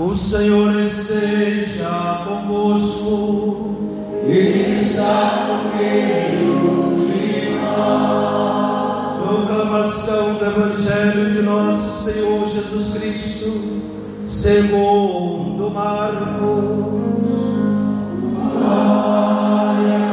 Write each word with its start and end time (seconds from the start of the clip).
O 0.00 0.16
Senhor 0.16 0.80
esteja 0.80 2.24
convosco. 2.26 3.76
Ele 4.24 4.72
está 4.72 5.46
no 5.46 5.76
meio 5.76 7.04
de 7.12 7.50
nós. 7.60 9.20
Proclamação 9.28 10.36
do 10.36 10.46
Evangelho 10.46 11.34
de 11.34 11.42
nosso 11.42 12.02
Senhor 12.02 12.48
Jesus 12.48 12.94
Cristo, 12.94 13.82
segundo 14.24 15.70
Marcos. 15.70 17.00
Glória 18.54 20.09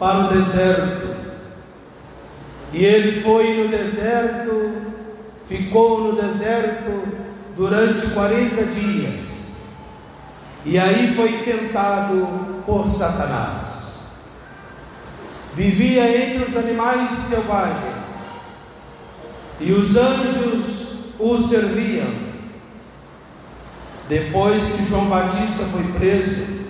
para 0.00 0.20
o 0.20 0.28
deserto. 0.28 1.14
E 2.72 2.84
ele 2.84 3.20
foi 3.20 3.62
no 3.62 3.68
deserto, 3.68 4.72
ficou 5.46 6.00
no 6.04 6.20
deserto 6.20 7.02
durante 7.54 8.08
40 8.08 8.64
dias. 8.64 9.26
E 10.64 10.78
aí 10.78 11.14
foi 11.14 11.42
tentado 11.42 12.62
por 12.64 12.88
Satanás. 12.88 13.62
Vivia 15.54 16.32
entre 16.32 16.44
os 16.44 16.56
animais 16.56 17.18
selvagens. 17.18 18.00
E 19.60 19.72
os 19.72 19.94
anjos 19.96 20.96
o 21.18 21.38
serviam. 21.42 22.30
Depois 24.08 24.64
que 24.64 24.86
João 24.86 25.06
Batista 25.06 25.64
foi 25.64 25.84
preso, 25.98 26.60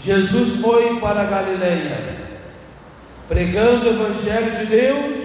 Jesus 0.00 0.60
foi 0.60 0.98
para 0.98 1.24
Galileia, 1.24 2.21
pregando 3.32 3.86
o 3.86 3.88
Evangelho 3.88 4.58
de 4.58 4.66
Deus 4.66 5.22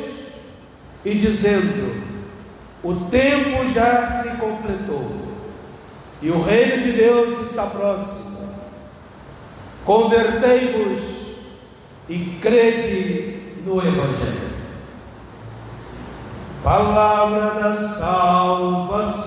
e 1.04 1.16
dizendo: 1.16 2.02
O 2.82 2.96
tempo 3.12 3.70
já 3.70 4.08
se 4.08 4.38
completou 4.38 5.12
e 6.22 6.30
o 6.30 6.42
reino 6.42 6.82
de 6.84 6.94
Deus 6.94 7.42
está 7.42 7.66
próximo. 7.66 8.38
Convertei-vos 9.84 11.02
e 12.08 12.38
crede 12.42 13.42
no 13.66 13.80
Evangelho. 13.80 14.48
Palavra 16.64 17.60
da 17.60 17.76
salvação. 17.76 19.18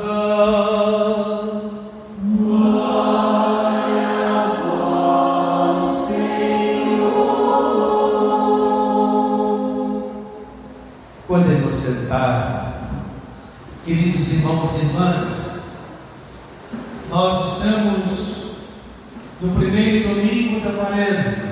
Irmãos 14.32 14.70
e 14.74 14.86
irmãs. 14.86 15.60
Nós 17.10 17.56
estamos 17.56 18.54
no 19.40 19.54
primeiro 19.56 20.08
domingo 20.08 20.60
da 20.60 20.72
quaresma, 20.72 21.50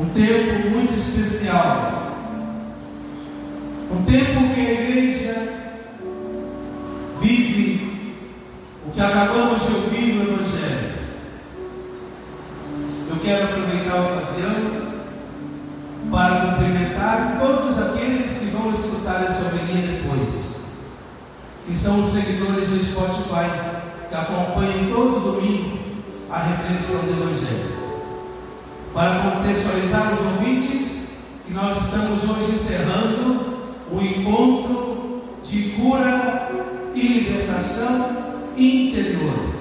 um 0.00 0.08
tempo 0.08 0.68
muito 0.70 0.94
especial, 0.94 2.16
um 3.90 4.02
tempo 4.04 4.54
que 4.54 4.60
a 4.60 4.72
igreja 4.72 5.52
vive 7.20 8.16
o 8.86 8.90
que 8.90 9.00
acabamos 9.00 9.64
de 9.64 9.71
seguidores 22.42 22.68
do 22.68 22.84
Spotify, 22.84 23.50
que 24.08 24.14
acompanham 24.14 24.90
todo 24.92 25.32
domingo 25.32 25.78
a 26.28 26.38
reflexão 26.38 27.00
do 27.02 27.22
Evangelho. 27.22 27.82
Para 28.92 29.30
contextualizar 29.30 30.14
os 30.14 30.20
ouvintes, 30.20 31.02
que 31.46 31.52
nós 31.52 31.76
estamos 31.80 32.22
hoje 32.24 32.52
encerrando 32.52 33.62
o 33.90 34.00
encontro 34.00 35.22
de 35.44 35.70
cura 35.70 36.50
e 36.94 37.00
libertação 37.00 38.42
interior. 38.56 39.52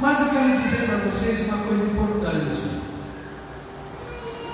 Mas 0.00 0.20
eu 0.20 0.26
quero 0.28 0.62
dizer 0.62 0.86
para 0.86 0.96
vocês 1.10 1.48
uma 1.48 1.58
coisa 1.64 1.84
importante. 1.84 2.62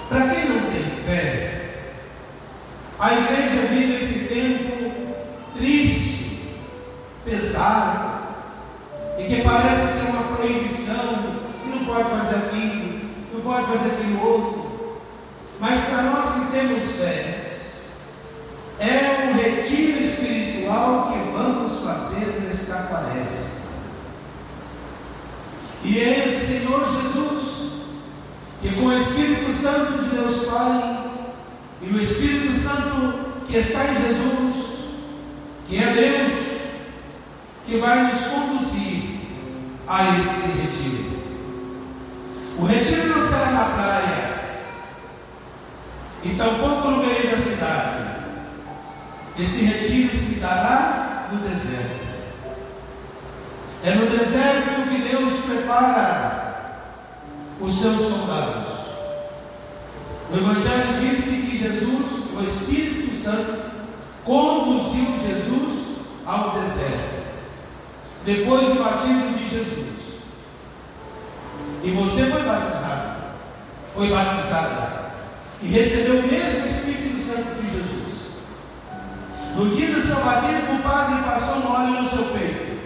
Para 0.09 0.29
quem 0.29 0.49
não 0.49 0.71
tem 0.71 0.85
fé, 1.05 1.53
a 2.99 3.13
igreja 3.15 3.67
vive 3.69 3.97
esse 3.97 4.29
tempo 4.29 4.83
triste, 5.63 6.57
pesado, 7.25 8.23
e 9.19 9.25
que 9.25 9.43
parece 9.43 9.93
que 9.93 10.07
é 10.07 10.11
uma 10.11 10.37
proibição, 10.37 11.39
que 11.63 11.69
não 11.69 11.85
pode 11.85 12.11
fazer 12.11 12.37
aquilo, 12.37 13.01
não 13.33 13.41
pode 13.41 13.67
fazer 13.67 13.91
aquilo 13.91 14.27
outro. 14.27 15.01
Mas 15.61 15.81
para 15.83 16.03
nós 16.03 16.31
que 16.35 16.53
temos 16.53 16.93
fé, 16.93 17.61
é 18.81 19.29
um 19.29 19.35
retiro 19.35 20.03
espiritual 20.03 21.13
que 21.13 21.31
vamos 21.31 21.79
fazer 21.81 22.41
nesta 22.43 22.75
quaresma. 22.85 23.53
E 25.85 26.01
é 26.01 26.29
o 26.29 26.47
Senhor 26.47 26.85
Jesus 26.89 27.53
que 28.61 28.77
com 28.77 28.87
o 28.87 28.97
Espírito 28.97 29.53
Santo 29.53 30.05
de 30.05 30.17
Deus 30.17 30.47
Pai 30.47 31.11
e 31.83 31.87
o 31.87 32.01
Espírito 32.01 32.55
Santo 32.55 33.45
que 33.49 33.57
está 33.59 33.85
em 33.85 33.95
Jesus, 33.95 34.67
que 35.67 35.79
é 35.79 35.93
Deus, 35.93 36.33
que 37.67 37.79
vai 37.79 38.13
nos 38.13 38.23
conduzir 38.25 39.21
a 39.87 40.19
esse 40.19 40.47
retiro. 40.49 41.23
O 42.59 42.65
retiro 42.67 43.07
não 43.07 43.27
será 43.27 43.51
na 43.51 43.65
praia, 43.65 44.43
e 46.25 46.35
tampouco 46.37 46.89
no 46.89 46.99
meio 46.99 47.31
da 47.31 47.39
cidade. 47.39 48.13
Esse 49.39 49.65
retiro 49.65 50.17
se 50.17 50.41
dará 50.41 51.29
no 51.33 51.39
deserto. 51.41 52.03
É 53.85 53.95
no 53.95 54.07
deserto 54.07 54.89
que 54.89 55.09
Deus 55.09 55.33
prepara 55.45 56.43
os 57.61 57.81
seus 57.81 58.01
soldados. 58.01 58.73
O 60.31 60.37
Evangelho 60.37 60.99
disse 61.01 61.43
que 61.43 61.59
Jesus, 61.59 62.07
o 62.35 62.43
Espírito 62.43 63.17
Santo, 63.17 63.73
conduziu 64.25 65.05
Jesus 65.27 65.97
ao 66.25 66.61
deserto, 66.61 67.25
depois 68.25 68.69
do 68.69 68.83
batismo 68.83 69.37
de 69.37 69.49
Jesus. 69.49 69.93
E 71.83 71.91
você 71.91 72.27
foi 72.27 72.43
batizado, 72.43 73.17
foi 73.95 74.09
batizada, 74.09 75.02
e 75.63 75.69
recebeu 75.69 76.19
o 76.19 76.27
mesmo 76.27 76.67
Espírito 76.67 77.23
Santo 77.23 77.63
de 77.63 77.71
Jesus. 77.71 78.03
No 79.57 79.71
dia 79.71 79.95
do 79.95 80.03
seu 80.03 80.17
batismo, 80.17 80.75
o 80.75 80.83
Padre 80.83 81.23
passou 81.23 81.57
um 81.59 81.73
óleo 81.73 82.03
no 82.03 82.09
seu 82.09 82.25
peito 82.25 82.81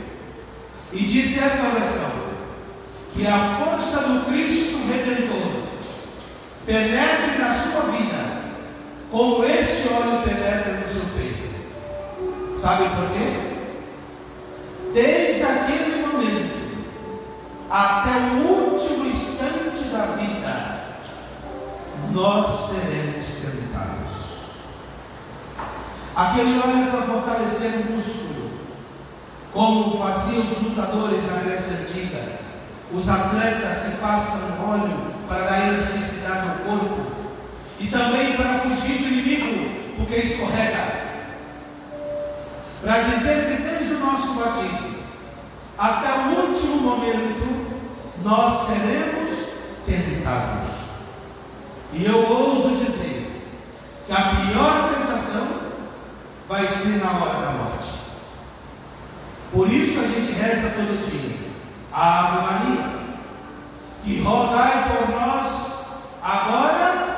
e 0.92 0.98
disse 0.98 1.38
essa 1.38 1.75
oração: 1.75 2.10
que 3.15 3.26
a 3.26 3.56
força 3.56 4.00
do 4.06 4.26
Cristo 4.26 4.76
Redentor 4.86 5.62
penetre 6.66 7.38
na 7.38 7.54
sua 7.54 7.92
vida, 7.92 8.16
como 9.10 9.44
este 9.44 9.88
óleo 9.88 10.22
penetra 10.22 10.72
no 10.72 10.86
seu 10.92 11.06
peito. 11.16 12.56
Sabe 12.56 12.84
por 12.91 13.09
quê? 13.10 13.56
Desde 14.92 15.42
aquele 15.42 16.06
momento 16.06 16.56
até 17.70 18.10
o 18.19 18.72
último 18.72 19.06
instante 19.06 19.84
da 19.91 20.16
vida, 20.16 20.35
nós 22.16 22.71
seremos 22.71 23.27
tentados. 23.42 24.16
Aquele 26.16 26.59
óleo 26.59 26.91
para 26.91 27.03
fortalecer 27.03 27.72
o 27.72 27.92
músculo, 27.92 28.53
como 29.53 29.98
faziam 29.98 30.41
os 30.41 30.63
lutadores 30.63 31.30
na 31.30 31.41
Grécia 31.41 31.77
Antiga, 31.77 32.39
os 32.91 33.07
atletas 33.07 33.80
que 33.80 33.98
passam 33.98 34.66
óleo 34.66 35.13
para 35.28 35.45
dar 35.45 35.68
elasticidade 35.68 36.48
ao 36.48 36.57
corpo, 36.65 37.07
e 37.78 37.86
também 37.89 38.34
para 38.34 38.60
fugir 38.60 38.97
do 38.97 39.09
inimigo, 39.09 39.97
porque 39.98 40.15
escorrega. 40.15 40.86
Para 42.80 43.03
dizer 43.03 43.45
que 43.47 43.63
desde 43.63 43.95
o 43.95 44.01
nosso 44.01 44.33
batismo 44.33 44.97
até 45.77 46.13
o 46.13 46.48
último 46.48 46.77
momento, 46.77 47.77
nós 48.22 48.66
seremos 48.68 49.33
tentados. 49.84 50.76
E 51.98 52.04
eu 52.04 52.31
ouso 52.31 52.77
dizer 52.84 53.43
que 54.07 54.13
a 54.13 54.16
pior 54.16 54.95
tentação 54.95 55.47
vai 56.47 56.69
ser 56.69 57.03
na 57.03 57.10
hora 57.10 57.41
da 57.41 57.53
morte. 57.53 57.91
Por 59.51 59.72
isso 59.72 59.98
a 59.98 60.07
gente 60.07 60.33
reza 60.33 60.75
todo 60.77 61.10
dia. 61.10 61.37
A 61.91 62.19
Ave 62.19 62.43
Maria. 62.43 62.97
que 64.04 64.21
rogai 64.21 64.84
por 64.89 65.09
nós 65.10 65.72
agora 66.22 67.16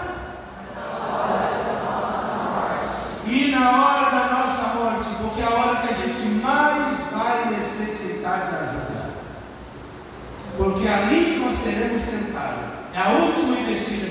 e 3.27 3.51
na 3.51 3.71
hora 3.71 4.11
da 4.11 4.27
nossa 4.39 4.75
morte, 4.79 5.11
porque 5.21 5.41
é 5.41 5.45
a 5.45 5.51
hora 5.51 5.77
que 5.77 5.93
a 5.93 5.97
gente 5.97 6.23
mais 6.41 7.01
vai 7.11 7.51
necessitar 7.51 8.49
de 8.49 8.55
ajuda. 8.55 9.11
Porque 10.57 10.87
ali 10.87 11.41
nós 11.41 11.57
seremos 11.57 12.03
tentados. 12.05 12.65
É 12.95 13.01
a 13.01 13.25
última 13.25 13.59
investida. 13.59 14.08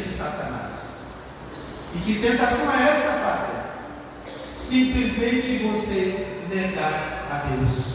E 1.98 2.00
que 2.02 2.22
tentação 2.22 2.72
é 2.74 2.90
essa, 2.90 3.12
Pai? 3.20 4.34
Simplesmente 4.60 5.58
você 5.66 6.44
negar 6.48 7.26
a 7.32 7.48
Deus 7.48 7.86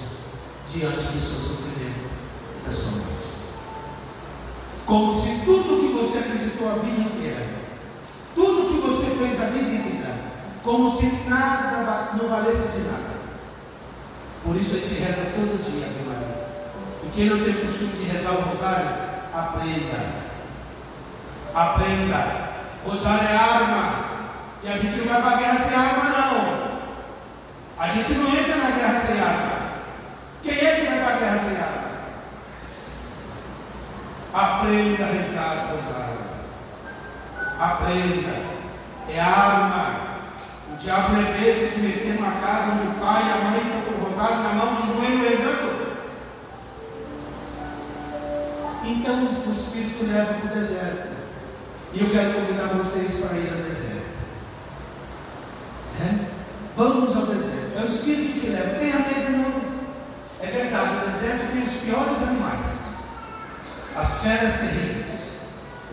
diante 0.69 1.13
do 1.13 1.21
seu 1.21 1.39
sofrimento 1.39 2.11
e 2.61 2.67
da 2.67 2.73
sua 2.75 2.91
morte. 2.91 3.29
Como 4.85 5.15
se 5.15 5.45
tudo 5.45 5.81
que 5.81 5.93
você 5.95 6.19
acreditou 6.19 6.69
a 6.69 6.75
vida 6.75 7.01
inteira, 7.01 7.47
tudo 8.35 8.75
que 8.75 8.87
você 8.87 9.07
fez 9.17 9.41
a 9.41 9.47
vida 9.47 9.71
inteira, 9.71 10.15
como 10.65 10.91
se 10.91 11.07
nada 11.29 12.13
não 12.21 12.29
valesse 12.29 12.79
de 12.79 12.85
nada. 12.89 13.13
Por 14.45 14.57
isso 14.57 14.75
a 14.75 14.79
gente 14.79 14.95
reza 14.95 15.27
todo 15.37 15.63
dia, 15.65 15.87
Ave 15.87 16.05
Maria. 16.05 16.47
E 17.05 17.11
quem 17.15 17.27
não 17.27 17.45
tem 17.45 17.65
costume 17.65 17.93
de 17.93 18.05
rezar 18.05 18.33
o 18.33 18.41
rosário, 18.43 18.89
aprenda. 19.33 20.23
Aprenda. 21.55 22.52
Rosário 22.85 23.29
é 23.29 23.37
arma. 23.37 24.05
E 24.63 24.69
a 24.69 24.79
gente 24.79 24.97
não 24.99 25.07
vai 25.07 25.23
para 25.23 25.31
a 25.31 25.37
guerra 25.37 25.59
sem 25.59 25.77
arma, 25.77 26.05
não. 26.05 26.73
A 27.79 27.89
gente 27.89 28.13
não 28.15 28.29
entra 28.29 28.57
na 28.57 28.71
guerra 28.71 28.99
sem 28.99 29.21
arma. 29.21 29.53
Quem 30.43 30.67
é 30.67 30.75
que 30.75 30.87
vai 30.87 30.99
para 31.01 31.15
a 31.15 31.19
guerra 31.19 31.39
sem 31.39 31.57
arma? 31.57 31.83
Aprenda 34.33 35.05
a 35.05 35.09
rezar 35.09 35.67
o 35.67 35.77
rosário. 35.77 36.19
Aprenda. 37.59 38.53
É 39.09 39.21
arma. 39.21 40.13
O 40.73 40.77
diabo 40.77 41.17
é 41.17 41.39
besta 41.39 41.67
de 41.67 41.81
meter 41.81 42.15
numa 42.15 42.41
casa 42.41 42.73
onde 42.73 42.87
o 42.87 43.01
pai 43.01 43.23
e 43.23 43.33
a 43.33 43.51
mãe 43.51 43.61
estão 43.61 43.83
com 43.83 44.01
o 44.01 44.09
rosário 44.09 44.43
na 44.43 44.55
mão, 44.55 44.75
de 44.75 44.87
joelho 44.89 45.29
rezando. 45.29 45.73
Então 48.85 49.25
o 49.25 49.53
Espírito 49.53 50.07
leva 50.07 50.35
para 50.35 50.47
o 50.47 50.61
deserto. 50.61 51.12
E 51.95 52.01
eu 52.01 52.11
quero 52.11 52.33
convidar 52.35 52.69
vocês 52.69 53.21
para 53.21 53.37
ir 53.37 53.53
ao 53.53 53.69
deserto. 53.69 54.03
É? 56.01 56.33
Vamos 56.77 57.15
ao 57.15 57.27
deserto. 57.27 57.79
É 57.79 57.83
o 57.83 57.87
Espírito 57.87 58.41
que 58.41 58.47
leva. 58.49 58.79
Tenha 58.79 58.99
medo, 58.99 59.33
não. 59.33 59.63
É 60.41 60.51
verdade, 60.51 60.97
o 60.97 61.11
deserto 61.11 61.53
tem 61.53 61.63
os 61.63 61.73
piores 61.73 62.23
animais. 62.23 62.77
As 63.95 64.23
feras 64.23 64.57
terríveis. 64.57 65.21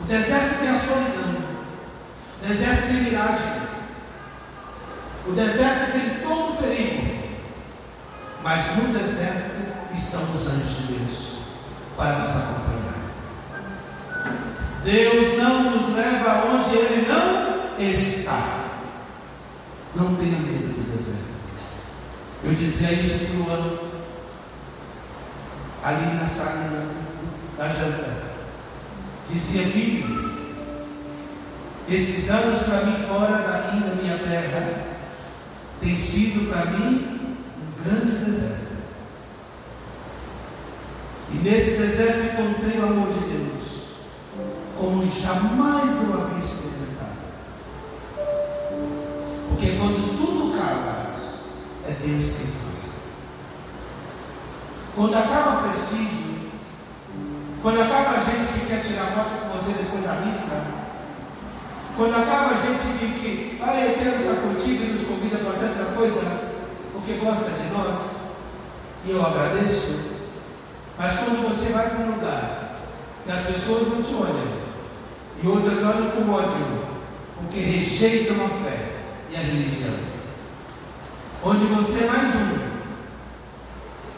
O 0.01 0.06
deserto 0.06 0.60
tem 0.60 0.69
a 0.69 0.80
solidão. 0.80 1.44
O 2.42 2.48
deserto 2.48 2.88
tem 2.88 3.04
miragem. 3.04 3.62
O 5.28 5.31
deserto 5.34 5.92
tem 5.92 6.19
todo 6.24 6.54
o 6.54 6.57
perigo. 6.57 7.19
Mas 8.42 8.78
no 8.78 8.98
deserto 8.98 9.94
estão 9.94 10.24
os 10.34 10.48
anjos 10.48 10.78
de 10.78 10.94
Deus 10.94 11.40
para 11.98 12.19
nos 12.19 12.31
acompanhar. 12.31 12.88
Deus 14.84 15.38
não 15.38 15.72
nos 15.72 15.96
leva 15.96 16.46
onde 16.48 16.76
Ele 16.76 17.08
não 17.08 17.78
está. 17.80 18.66
Não 19.96 20.16
tenha 20.16 20.40
medo 20.40 20.74
do 20.74 20.98
deserto. 20.98 21.30
Eu 22.44 22.54
dizia 22.54 22.94
isso 22.94 23.26
para 23.26 23.38
o 23.38 23.50
ano, 23.52 23.80
ali 25.84 26.16
na 26.16 26.28
sala 26.28 26.90
da 27.58 27.68
janta. 27.70 28.30
Dizia, 29.28 29.64
filho, 29.64 30.30
esses 31.90 32.30
anos 32.30 32.64
para 32.64 32.86
mim 32.86 33.04
fora 33.08 33.38
daqui 33.40 33.80
da 33.80 33.96
minha 33.96 34.18
terra 34.18 34.90
tem 35.82 35.98
sido 35.98 36.50
para 36.50 36.66
mim 36.66 37.36
um 37.58 37.84
grande 37.84 38.25
deserto. 38.25 38.70
E 41.32 41.38
nesse 41.38 41.78
deserto 41.78 42.34
encontrei 42.34 42.80
o 42.80 42.86
amor 42.86 43.14
de 43.14 43.20
Deus, 43.20 43.59
jamais 45.30 46.10
eu 46.10 46.22
havia 46.22 46.40
experimentado. 46.40 47.20
Porque 49.50 49.78
quando 49.78 50.18
tudo 50.18 50.58
cala, 50.58 51.16
é 51.88 51.92
Deus 51.92 52.34
quem 52.34 52.48
fala. 52.48 52.70
Quando 54.96 55.16
acaba 55.16 55.60
o 55.60 55.70
prestígio, 55.70 56.50
quando 57.62 57.81
acaba 57.81 58.18
a 58.18 58.20
gente 58.20 58.54
que 58.54 58.66
quer 58.66 58.81
tirar 58.84 59.12
foto 59.12 59.42
com 59.42 59.58
você 59.58 59.74
depois 59.74 60.04
da 60.04 60.14
missa, 60.26 60.66
quando 61.96 62.16
acaba 62.16 62.52
a 62.52 62.56
gente 62.56 62.98
de 62.98 63.20
que, 63.20 63.62
ah, 63.62 63.80
eu 63.80 64.00
quero 64.00 64.16
estar 64.16 64.42
contigo 64.42 64.84
e 64.84 64.88
nos 64.94 65.08
convida 65.08 65.38
para 65.38 65.60
tanta 65.60 65.92
coisa, 65.94 66.22
porque 66.94 67.14
gosta 67.14 67.52
de 67.52 67.72
nós, 67.72 68.00
e 69.06 69.12
eu 69.12 69.24
agradeço, 69.24 70.00
mas 70.98 71.20
quando 71.20 71.48
você 71.48 71.72
vai 71.72 71.90
para 71.90 72.00
um 72.00 72.12
lugar 72.16 72.70
que 73.25 73.32
as 73.32 73.42
pessoas 73.42 73.90
não 73.90 74.02
te 74.02 74.14
olham, 74.16 74.59
e 75.41 75.47
outras 75.47 75.77
olham 75.80 76.12
com 76.12 76.31
ódio, 76.31 76.83
porque 77.38 77.59
rejeitam 77.59 78.36
a 78.45 78.50
fé 78.50 78.77
e 79.31 79.36
a 79.36 79.39
religião, 79.39 79.94
onde 81.44 81.65
você 81.65 82.03
é 82.03 82.07
mais 82.07 82.36
um, 82.36 82.59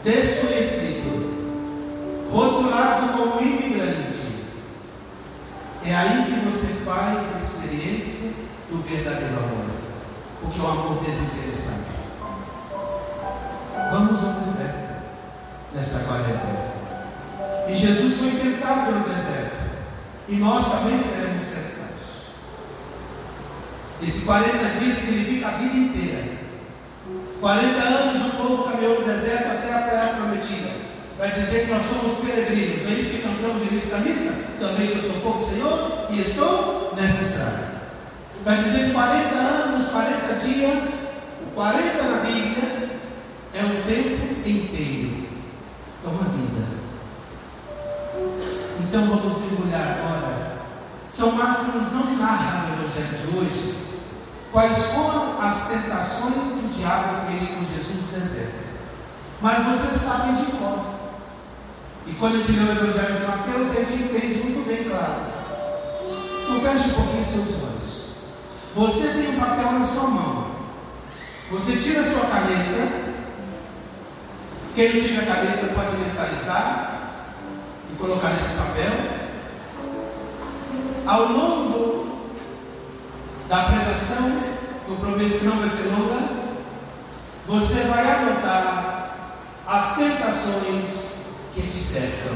desconhecido, 0.02 1.12
rotulado 2.32 3.16
como 3.16 3.40
imigrante, 3.40 4.22
é 5.84 5.94
aí 5.94 6.24
que 6.24 6.44
você 6.44 6.66
faz 6.84 7.34
a 7.34 7.38
experiência 7.38 8.32
do 8.68 8.82
verdadeiro 8.82 9.36
amor, 9.36 9.66
porque 10.40 10.60
o 10.60 10.66
amor 10.66 11.04
desinteressado. 11.04 11.92
Vamos 13.92 14.24
ao 14.24 14.32
deserto 14.40 15.02
nessa 15.74 15.98
quaresma. 16.00 16.72
E 17.68 17.74
Jesus 17.74 18.16
foi 18.16 18.30
tentado 18.30 18.92
no 18.92 19.04
deserto. 19.04 19.52
E 20.28 20.36
nós 20.36 20.66
também. 20.70 21.11
Esse 24.02 24.22
40 24.22 24.58
dias 24.80 24.98
significa 24.98 25.46
a 25.46 25.50
vida 25.52 25.76
inteira. 25.76 26.24
40 27.40 27.78
anos 27.78 28.26
o 28.26 28.36
povo 28.36 28.64
caminhou 28.64 29.00
no 29.00 29.06
deserto 29.06 29.46
até 29.46 29.72
a 29.72 29.82
terra 29.82 30.14
prometida. 30.16 30.70
Para 31.16 31.28
dizer 31.28 31.66
que 31.66 31.72
nós 31.72 31.82
somos 31.86 32.18
peregrinos. 32.18 32.90
É 32.90 32.94
isso 32.94 33.10
que 33.10 33.22
cantamos 33.22 33.62
no 33.62 33.70
início 33.70 33.90
da 33.90 33.98
missa? 33.98 34.32
Também 34.58 34.88
sou 34.88 35.02
teu 35.02 35.20
povo, 35.20 35.48
Senhor, 35.48 36.06
e 36.10 36.20
estou 36.20 36.92
nessa 36.96 37.22
estrada. 37.22 37.72
Para 38.42 38.56
dizer 38.56 38.86
que 38.86 38.92
40 38.92 39.34
anos, 39.36 39.88
40 39.88 40.34
dias, 40.44 40.88
o 41.46 41.54
40 41.54 42.02
na 42.02 42.18
Bíblia 42.24 42.90
é 43.54 43.62
um 43.62 43.82
tempo 43.86 44.48
inteiro. 44.48 45.28
É 46.04 46.08
uma 46.08 46.24
vida. 46.24 46.66
Então 48.80 49.06
vamos 49.06 49.38
mergulhar 49.38 49.98
agora. 49.98 50.52
São 51.12 51.30
Marcos 51.32 51.92
não 51.92 52.16
narra 52.16 52.66
no 52.66 52.84
Evangelho 52.84 53.18
de 53.18 53.38
hoje 53.38 53.91
quais 54.52 54.86
foram 54.88 55.40
as 55.40 55.66
tentações 55.66 56.52
que 56.52 56.66
o 56.66 56.68
diabo 56.76 57.26
fez 57.26 57.48
com 57.48 57.64
Jesus 57.64 57.96
no 57.96 58.20
deserto. 58.20 58.62
Mas 59.40 59.64
vocês 59.64 60.00
sabem 60.00 60.36
de 60.36 60.52
cor. 60.52 60.92
E 62.06 62.12
quando 62.12 62.36
gente 62.36 62.52
lê 62.52 62.70
o 62.70 62.72
Evangelho 62.72 63.14
de 63.14 63.26
Mateus, 63.26 63.70
a 63.70 63.80
gente 63.80 64.02
entende 64.02 64.38
muito 64.44 64.66
bem, 64.66 64.84
claro. 64.84 65.22
Então 66.44 66.60
feche 66.60 66.90
um 66.90 66.94
pouquinho 66.94 67.24
seus 67.24 67.48
olhos. 67.62 68.02
Você 68.74 69.08
tem 69.08 69.30
um 69.30 69.40
papel 69.40 69.72
na 69.72 69.86
sua 69.86 70.04
mão. 70.04 70.46
Você 71.50 71.76
tira 71.76 72.02
a 72.02 72.10
sua 72.10 72.26
caneta. 72.26 73.12
Quem 74.74 74.92
não 74.92 75.00
tira 75.00 75.22
a 75.22 75.26
caneta 75.26 75.74
pode 75.74 75.96
mentalizar 75.96 77.14
e 77.90 77.96
colocar 77.96 78.30
nesse 78.30 78.50
papel. 78.50 78.92
Ao 81.06 81.32
longo 81.32 81.91
da 83.52 83.64
pregação, 83.64 84.32
eu 84.88 84.96
prometo 84.96 85.38
que 85.38 85.44
não 85.44 85.58
vai 85.58 85.68
ser 85.68 85.90
longa, 85.90 86.26
você 87.46 87.82
vai 87.82 88.10
anotar 88.10 89.42
as 89.66 89.94
tentações 89.94 90.88
que 91.54 91.60
te 91.60 91.70
cercam. 91.70 92.32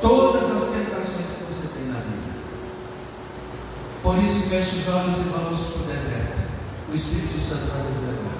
Todas 0.00 0.44
as 0.44 0.68
tentações 0.68 1.30
que 1.36 1.44
você 1.52 1.66
tem 1.66 1.88
na 1.88 1.98
vida. 1.98 2.32
Por 4.04 4.18
isso, 4.18 4.48
feche 4.48 4.76
os 4.76 4.88
olhos 4.88 5.18
e 5.18 5.22
vamos 5.30 5.60
para 5.60 5.82
o 5.82 5.86
deserto. 5.86 6.44
O 6.92 6.94
Espírito 6.94 7.40
Santo 7.40 7.72
vai 7.72 7.82
nos 7.82 8.00
levar. 8.02 8.33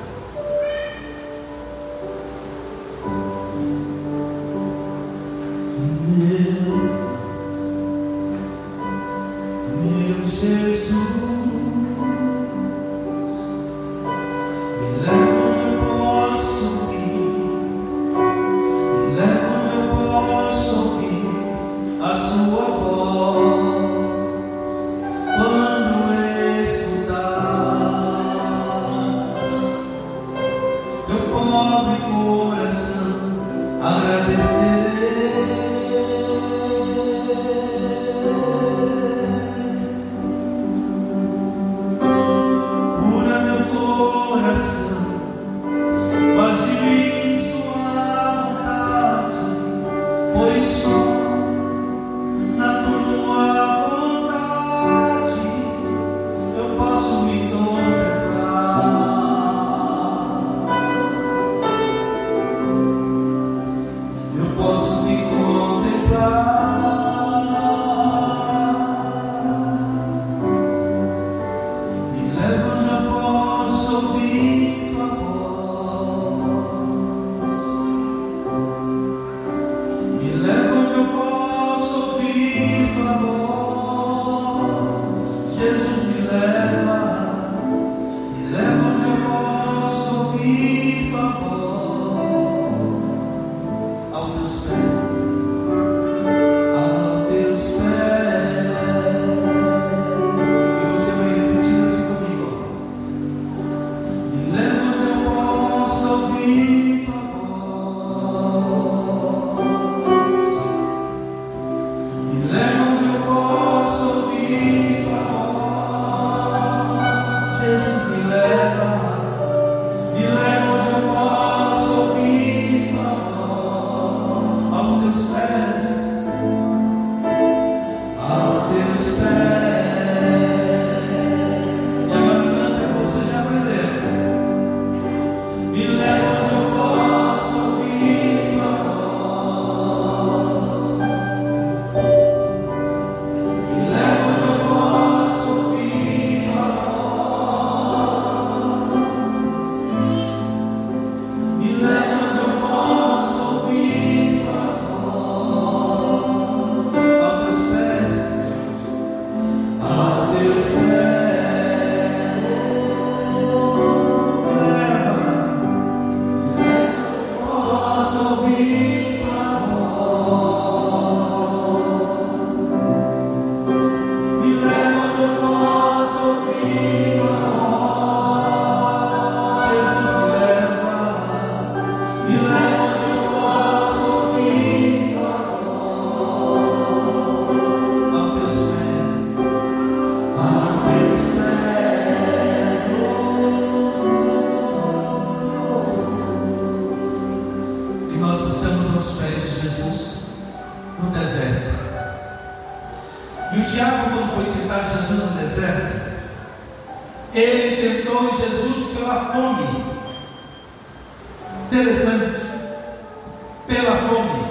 pela 213.67 213.97
fome. 213.97 214.51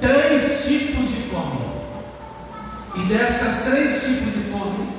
Três 0.00 0.64
tipos 0.64 1.08
de 1.08 1.22
fome. 1.30 1.72
E 2.94 3.00
dessas 3.04 3.64
três 3.64 4.02
tipos 4.02 4.32
de 4.34 4.50
fome, 4.50 4.92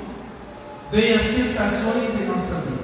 vêm 0.91 1.13
as 1.13 1.25
tentações 1.25 2.13
em 2.15 2.25
nossa 2.25 2.55
vida. 2.55 2.83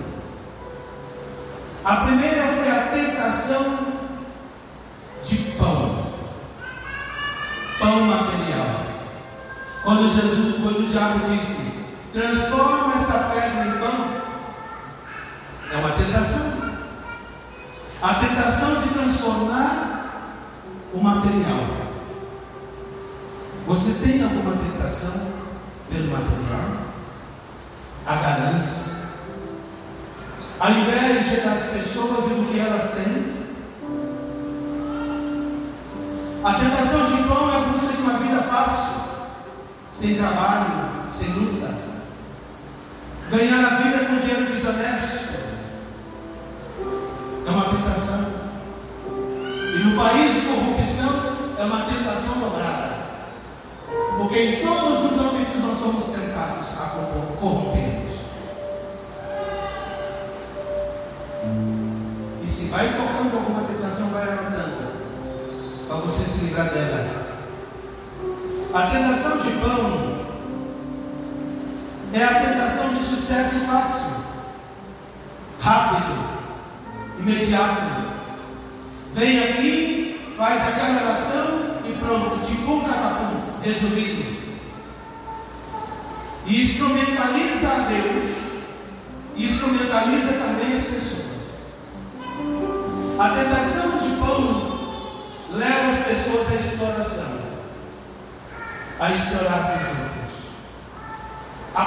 A 1.83 1.95
primeira 2.05 2.43
foi 2.53 2.69
a 2.69 2.81
tentação 2.93 3.79
de 5.25 5.37
pão, 5.57 6.13
pão 7.79 8.01
material. 8.01 8.85
Quando 9.83 10.13
Jesus, 10.13 10.55
quando 10.61 10.81
o 10.81 10.87
diabo 10.87 11.19
disse, 11.29 11.85
transforma 12.13 12.95
essa 12.95 13.29
pedra 13.33 13.67
em 13.67 13.79
pão, 13.79 14.21
é 15.71 15.77
uma 15.77 15.91
tentação. 15.91 16.59
A 18.01 18.13
tentação 18.15 18.81
de 18.81 18.89
transformar 18.89 19.78
o 20.93 20.97
material. 21.01 21.89
Você 23.67 24.05
tem 24.05 24.23
alguma 24.23 24.55
tentação 24.55 25.27
pelo 25.89 26.11
material? 26.11 26.89
A 28.05 28.15
ganância? 28.15 28.99
A 30.59 30.71
inveja 30.71 31.41
das 31.41 31.63
pessoas 31.67 32.25
e 32.25 32.29
do 32.29 32.51
que 32.51 32.59
elas 32.59 32.91
têm? 32.91 33.39
A 36.43 36.53
tentação 36.53 37.05
de 37.05 37.23
João 37.23 37.51
é 37.51 37.57
a 37.57 37.59
busca 37.67 37.93
de 37.93 38.01
uma 38.01 38.19
vida 38.19 38.41
fácil, 38.43 39.01
sem 39.91 40.15
trabalho, 40.15 41.11
sem 41.13 41.29
luta. 41.29 41.75
Ganhar 43.29 43.65
a 43.65 43.75
vida 43.77 44.05
com 44.05 44.17
dinheiro 44.17 44.51
desonesto. 44.51 45.08
é 51.59 51.63
uma 51.65 51.81
tentação 51.81 52.39
dobrada. 52.39 53.09
Porque 54.17 54.39
em 54.39 54.65
todos 54.65 55.11
os 55.11 55.19
âmbitos 55.19 55.61
nós 55.61 55.77
somos 55.77 56.05
tentados 56.05 56.67
a 56.79 57.37
corrompermos. 57.39 58.13
E 62.43 62.49
se 62.49 62.65
vai 62.65 62.87
tocando 62.87 63.37
alguma 63.37 63.63
tentação, 63.63 64.07
vai 64.09 64.23
anotando. 64.23 64.89
Para 65.87 65.97
você 65.97 66.23
se 66.23 66.45
livrar 66.45 66.69
dela. 66.69 67.27
A 68.73 68.81
tentação 68.83 69.37
de 69.39 69.51
pão 69.59 70.19
é 72.13 72.23
a 72.23 72.39
tentação 72.39 72.93
de 72.93 73.01
sucesso 73.01 73.55
fácil, 73.65 74.11
rápido, 75.59 76.39
imediato. 77.19 77.81
Vem 79.13 79.43
aqui, 79.43 80.33
faz 80.37 80.61
aquela 80.61 81.18
resumindo. 83.61 84.39
E 86.45 86.63
instrumentaliza 86.63 87.67
a 87.67 87.87
Deus, 87.89 88.29
e 89.35 89.45
instrumentaliza 89.45 90.33
também 90.33 90.73
as 90.73 90.83
pessoas. 90.83 91.19
A 93.19 93.29
tentação 93.29 93.97
de 93.99 94.15
Paulo 94.19 94.79
leva 95.51 95.89
as 95.89 96.07
pessoas 96.07 96.51
à 96.51 96.55
exploração, 96.55 97.39
a 98.99 99.11
explorar 99.11 99.81
os 99.81 99.99
outros, 99.99 100.39
a 101.75 101.85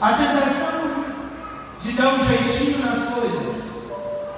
A 0.00 0.12
tentação 0.12 1.04
de 1.82 1.92
dar 1.92 2.14
um 2.14 2.26
jeitinho 2.26 2.84
nas 2.84 2.98
coisas. 3.14 3.56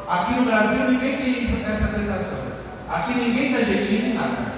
Aqui 0.08 0.34
no 0.34 0.44
Brasil 0.44 0.90
ninguém 0.90 1.16
tem 1.16 1.64
essa 1.64 1.88
tentação. 1.88 2.52
Aqui 2.88 3.14
ninguém 3.14 3.52
dá 3.52 3.62
jeitinho 3.62 4.12
em 4.12 4.14
nada. 4.14 4.52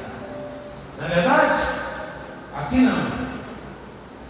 Não 0.99 1.07
é 1.07 1.09
verdade? 1.09 1.63
Aqui 2.55 2.77
não. 2.77 3.31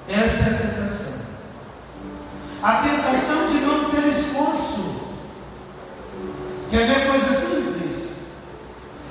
Essa 0.08 0.50
é 0.50 0.54
a 0.54 0.58
tentação. 0.58 1.12
A 2.62 2.72
tentação 2.82 3.46
de 3.48 3.60
não 3.60 3.90
ter 3.90 4.06
esforço. 4.08 5.00
Quer 6.70 6.86
ver 6.86 7.06
coisa 7.08 7.34
simples? 7.34 8.10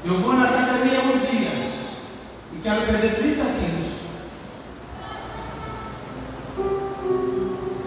Eu 0.05 0.21
vou 0.21 0.33
na 0.33 0.45
academia 0.45 1.01
um 1.01 1.17
dia 1.17 1.51
e 2.53 2.59
quero 2.63 2.85
perder 2.85 3.15
30 3.15 3.43
quilos. 3.43 3.89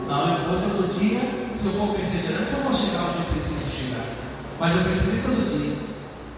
Não, 0.09 0.29
eu 0.29 0.45
vou 0.45 0.71
todo 0.71 0.99
dia. 0.99 1.21
Se 1.57 1.67
eu 1.67 1.73
for 1.73 1.95
perseverante, 1.95 2.53
eu 2.53 2.63
vou 2.65 2.75
chegar 2.75 3.11
onde 3.11 3.19
eu 3.19 3.33
preciso 3.33 3.71
chegar. 3.71 4.05
Mas 4.59 4.77
eu 4.77 4.83
preciso 4.83 5.17
ir 5.17 5.23
todo 5.23 5.49
dia. 5.49 5.77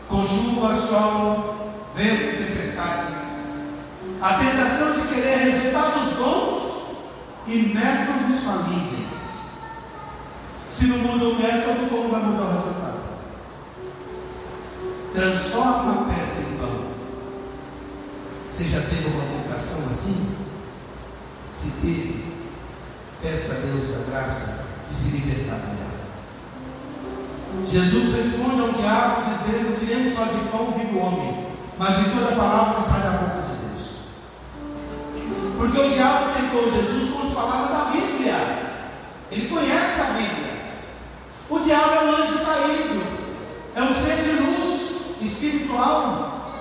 Com 0.09 0.27
chuva, 0.27 0.77
sol, 0.87 1.73
vento, 1.97 2.39
tempestade. 2.39 3.15
A 4.21 4.35
tentação 4.35 4.93
de 4.93 5.09
querer 5.09 5.39
resultados 5.39 6.13
bons 6.15 6.65
e 7.47 7.57
métodos 7.75 8.43
falíveis. 8.43 9.35
Se 10.71 10.87
não 10.87 10.99
muda 10.99 11.25
o 11.27 11.35
método, 11.37 11.89
como 11.89 12.11
vai 12.11 12.23
mudar 12.23 12.45
o 12.45 12.55
resultado? 12.55 13.01
Transforma 15.15 15.93
a 15.93 16.05
pedra 16.05 16.41
em 16.41 16.57
pão. 16.59 16.87
Você 18.51 18.65
já 18.65 18.81
teve 18.81 19.09
uma 19.09 19.25
tentação 19.25 19.87
assim? 19.91 20.35
Se 21.53 21.71
teve, 21.81 22.35
peça 23.23 23.53
a 23.53 23.59
Deus 23.59 23.91
a 23.97 24.11
graça 24.11 24.65
de 24.89 24.95
se 24.95 25.17
libertar 25.17 25.57
dela. 25.57 25.95
Jesus 27.75 28.15
responde 28.15 28.61
ao 28.61 28.71
diabo 28.71 29.35
dizendo 29.35 29.77
que 29.81 29.93
nem 29.93 30.15
só 30.15 30.23
de 30.27 30.49
pão 30.49 30.71
vive 30.79 30.97
o 30.97 31.01
homem, 31.01 31.49
mas 31.77 31.97
de 31.97 32.05
toda 32.05 32.37
palavra 32.37 32.77
que 32.77 32.85
sai 32.85 33.01
da 33.01 33.11
boca 33.11 33.43
de 33.49 33.55
Deus. 33.67 33.89
Porque 35.59 35.81
o 35.81 35.91
diabo 35.91 36.27
tentou 36.35 36.71
Jesus 36.71 37.11
com 37.11 37.23
as 37.23 37.31
palavras 37.31 37.71
da 37.71 37.91
Bíblia. 37.91 38.35
Ele 39.29 39.49
conhece 39.49 40.01
a 40.01 40.05
Bíblia. 40.05 40.55
O 41.51 41.59
diabo 41.59 41.95
é 41.95 42.05
um 42.05 42.15
anjo 42.15 42.39
caído, 42.45 43.03
é 43.75 43.83
um 43.83 43.93
ser 43.93 44.23
de 44.23 44.31
luz 44.41 44.91
espiritual 45.21 46.53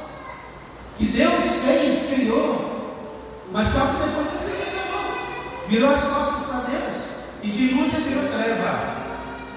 que 0.98 1.06
Deus 1.06 1.44
fez, 1.64 2.10
criou, 2.10 3.06
mas 3.52 3.68
só 3.68 3.82
que 3.82 4.08
depois 4.08 4.28
ele 4.30 4.38
se 4.40 4.66
revelou, 4.66 5.68
virou 5.68 5.94
as 5.94 6.02
costas 6.02 6.48
para 6.48 6.72
Deus, 6.72 7.04
e 7.44 7.50
de 7.52 7.76
luz 7.76 7.94
ele 7.94 8.10
virou 8.10 8.32
treva, 8.32 8.96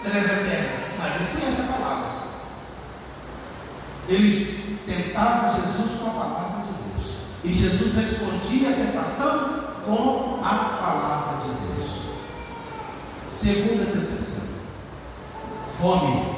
treva 0.02 0.42
eterna, 0.42 0.75
mas 1.06 1.20
ele 1.20 1.40
conhece 1.40 1.60
a 1.60 1.72
palavra. 1.72 2.26
Ele 4.08 4.78
tentava 4.86 5.50
Jesus 5.50 6.00
com 6.00 6.06
a 6.08 6.10
palavra 6.10 6.64
de 6.64 6.73
Deus, 6.73 7.16
e 7.45 7.52
Jesus 7.52 7.95
respondia 7.95 8.71
a 8.71 8.73
tentação 8.73 9.66
com 9.84 10.40
a 10.42 10.54
palavra 10.54 11.42
de 11.45 11.50
Deus. 11.66 11.90
Segunda 13.30 13.84
tentação, 13.86 14.49
fome, 15.80 16.36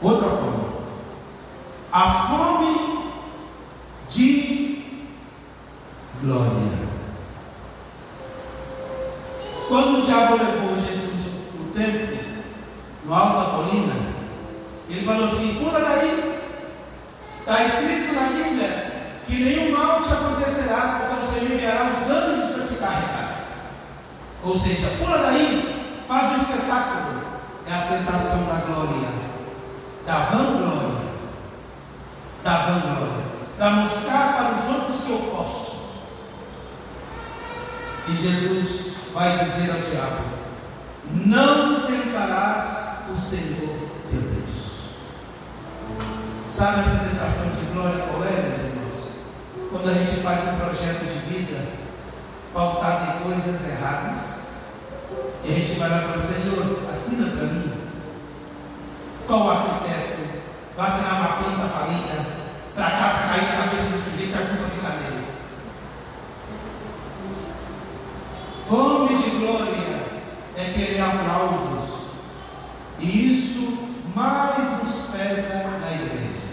outra 0.00 0.30
fome, 0.30 0.70
a 1.92 2.10
fome 2.28 3.12
de 4.08 5.04
glória. 6.22 6.90
Quando 9.68 9.98
o 9.98 10.02
diabo 10.02 10.36
levou 10.36 10.76
Jesus 10.76 11.32
no 11.58 11.72
templo, 11.72 12.29
no 13.10 13.16
alto 13.16 13.38
da 13.40 13.56
colina, 13.56 13.94
ele 14.88 15.04
falou 15.04 15.26
assim: 15.26 15.56
pula 15.56 15.80
daí. 15.80 16.30
Está 17.40 17.64
escrito 17.64 18.14
na 18.14 18.28
Bíblia 18.28 19.22
que 19.26 19.42
nenhum 19.42 19.76
mal 19.76 20.00
te 20.00 20.12
acontecerá, 20.12 21.08
porque 21.08 21.24
o 21.24 21.28
Senhor 21.28 21.52
enviará 21.52 21.90
os 21.90 22.08
anjos 22.08 22.54
para 22.54 22.66
te 22.66 22.74
carregar. 22.74 23.40
Ou 24.44 24.56
seja, 24.56 24.92
pula 24.98 25.18
daí, 25.18 26.04
faz 26.06 26.32
um 26.32 26.36
espetáculo. 26.36 27.20
É 27.66 27.74
a 27.74 27.98
tentação 27.98 28.44
da 28.44 28.60
glória, 28.64 29.08
da 30.06 30.18
vanglória, 30.26 31.00
da 32.44 32.56
vanglória, 32.58 33.24
para 33.58 33.70
mostrar 33.70 34.36
para 34.36 34.54
os 34.54 34.76
outros 34.76 35.04
que 35.04 35.10
eu 35.10 35.18
posso. 35.34 35.76
E 38.08 38.14
Jesus 38.14 38.92
vai 39.12 39.38
dizer 39.38 39.72
ao 39.72 39.80
diabo: 39.80 40.24
Não 41.12 41.86
tentarás 41.86 42.79
o 43.12 43.20
Senhor 43.20 43.76
teu 44.10 44.20
Deus. 44.20 44.70
Sabe 46.48 46.80
essa 46.80 47.08
tentação 47.08 47.50
de 47.50 47.72
glória 47.72 48.04
qual 48.06 48.24
é, 48.24 48.42
meus 48.42 48.58
irmãos? 48.58 49.10
Quando 49.70 49.88
a 49.88 49.94
gente 49.94 50.20
faz 50.20 50.40
um 50.48 50.58
projeto 50.58 51.04
de 51.04 51.18
vida 51.32 51.68
pautado 52.52 53.18
em 53.18 53.24
coisas 53.24 53.68
erradas, 53.68 54.40
e 55.44 55.52
a 55.52 55.58
gente 55.58 55.78
vai 55.78 55.88
lá 55.88 55.98
e 55.98 56.06
fala: 56.06 56.18
Senhor, 56.18 56.90
assina 56.90 57.30
para 57.30 57.46
mim. 57.46 57.72
Qual 59.26 59.46
o 59.46 59.50
arquiteto 59.50 60.20
vai 60.76 60.86
assinar 60.86 61.20
uma 61.20 61.28
planta 61.36 61.68
falida 61.68 62.26
para 62.74 62.86
a 62.86 62.90
casa 62.90 63.28
cair 63.28 63.44
na 63.44 63.62
cabeça 63.64 63.84
do 63.84 64.04
sujeito 64.04 64.32
e 64.32 64.42
a 64.42 64.46
culpa 64.46 64.70
ficar 64.74 64.96
nele? 65.00 65.26
Fome 68.68 69.18
de 69.18 69.30
glória 69.30 70.00
é 70.56 70.64
querer 70.72 71.00
aplausos, 71.00 71.79
isso 71.79 71.79
mais 74.20 74.82
nos 74.82 75.06
pega 75.06 75.78
na 75.80 75.92
igreja. 75.92 76.50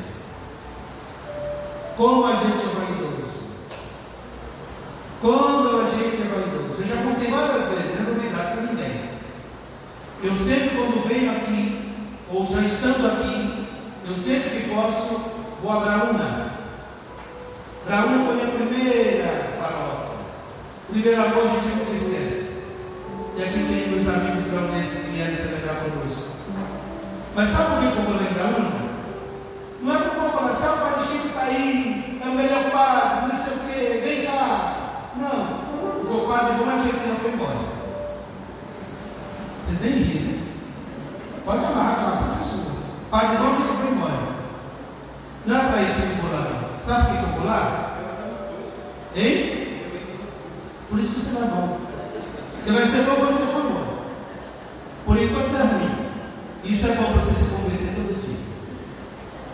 Como 1.97 2.25
a 2.25 2.35
gente 2.35 2.63
é 2.63 2.79
vaidoso. 2.79 3.27
Quando 5.19 5.81
a 5.81 5.85
gente 5.85 6.21
é 6.21 6.25
vaidoso. 6.25 6.81
Eu 6.81 6.87
já 6.87 7.03
contei 7.03 7.29
várias 7.29 7.65
vezes, 7.67 7.99
não 7.99 8.07
é 8.07 8.13
novidade 8.13 8.53
para 8.53 8.71
ninguém. 8.71 9.09
Eu 10.23 10.35
sempre, 10.35 10.69
quando 10.77 11.07
venho 11.07 11.31
aqui, 11.31 11.91
ou 12.31 12.45
já 12.45 12.61
estando 12.61 13.05
aqui, 13.07 13.67
eu 14.05 14.15
sempre 14.15 14.49
que 14.49 14.69
posso, 14.69 15.21
vou 15.61 15.71
a 15.71 15.79
Braúna. 15.81 16.53
Braúna 17.85 18.25
foi 18.25 18.35
minha 18.35 18.47
primeira 18.47 19.57
paróquia. 19.59 20.17
Primeiro 20.89 21.21
amor 21.21 21.47
a 21.47 21.49
gente 21.49 21.75
nunca 21.75 21.91
esquece. 21.91 22.63
E 23.35 23.43
aqui 23.43 23.65
tem 23.67 23.89
meus 23.89 24.07
amigos 24.07 24.43
braunenses 24.43 25.03
que 25.03 25.11
vieram 25.11 25.35
celebrar 25.35 25.83
conosco. 25.83 26.26
Mas 27.37 27.49
sabe 27.49 27.69
por 27.69 27.79
que 27.79 27.99
eu 27.99 28.03
vou 28.03 28.17
lembrar 28.17 28.45
uma? 28.45 28.87
Não 29.83 29.95
é 29.95 29.99
para 29.99 30.09
o 30.09 30.15
povo 30.15 30.49
falar 30.49 30.49
ah, 30.49 30.73
o 30.73 30.91
Padre 30.91 31.07
Chico 31.07 31.27
está 31.27 31.41
aí, 31.41 32.19
é 32.19 32.27
o 32.27 32.33
melhor 32.33 32.71
padre, 32.71 33.27
não 33.27 33.37
sei 33.37 33.53
o 33.53 33.59
quê, 33.59 34.01
vem 34.03 34.25
cá. 34.25 35.11
Não, 35.17 36.15
o 36.15 36.27
padre 36.27 36.53
bom 36.53 36.71
é 36.71 36.79
aquele 36.79 36.99
que 36.99 37.07
já 37.07 37.15
foi 37.17 37.31
embora. 37.33 37.59
Vocês 39.61 39.81
nem 39.81 40.03
riem, 40.03 40.23
né? 40.23 40.47
Pode 41.45 41.63
amarrar 41.63 41.93
aquela 41.93 42.17
peça 42.23 42.43
sua. 42.43 42.71
Padre 43.11 43.37
bom 43.37 43.43
é 43.43 43.53
aquele 43.53 43.67
que 43.67 43.81
foi 43.83 43.91
embora. 43.91 44.19
Não 45.45 45.57
é 45.57 45.59
para 45.59 45.81
isso 45.83 46.01
que 46.01 46.09
eu 46.09 46.15
vou 46.15 46.31
lá, 46.31 46.39
não. 46.39 46.83
Sabe 46.83 47.05
por 47.05 47.17
que 47.19 47.23
eu 47.23 47.39
vou 47.39 47.45
lá? 47.45 47.97
Hein? 49.15 49.81
Por 50.89 50.99
isso 50.99 51.13
que 51.13 51.21
você 51.21 51.39
não 51.39 51.47
é 51.47 51.51
bom. 51.51 51.79
Você 52.59 52.71
vai 52.71 52.85
ser 52.87 53.03
bom 53.03 53.15
quando 53.17 53.37
você 53.37 53.45
for 53.45 53.63
embora. 53.63 53.87
Por 55.05 55.17
enquanto 55.21 55.45
você 55.45 55.57
é 55.57 55.65
ruim. 55.65 55.96
Isso 56.67 56.85
é 56.85 56.95
bom 56.95 57.13
para 57.13 57.21
você 57.21 57.33
se 57.33 57.49
converter 57.49 57.95
todo 57.95 58.21
dia. 58.21 58.39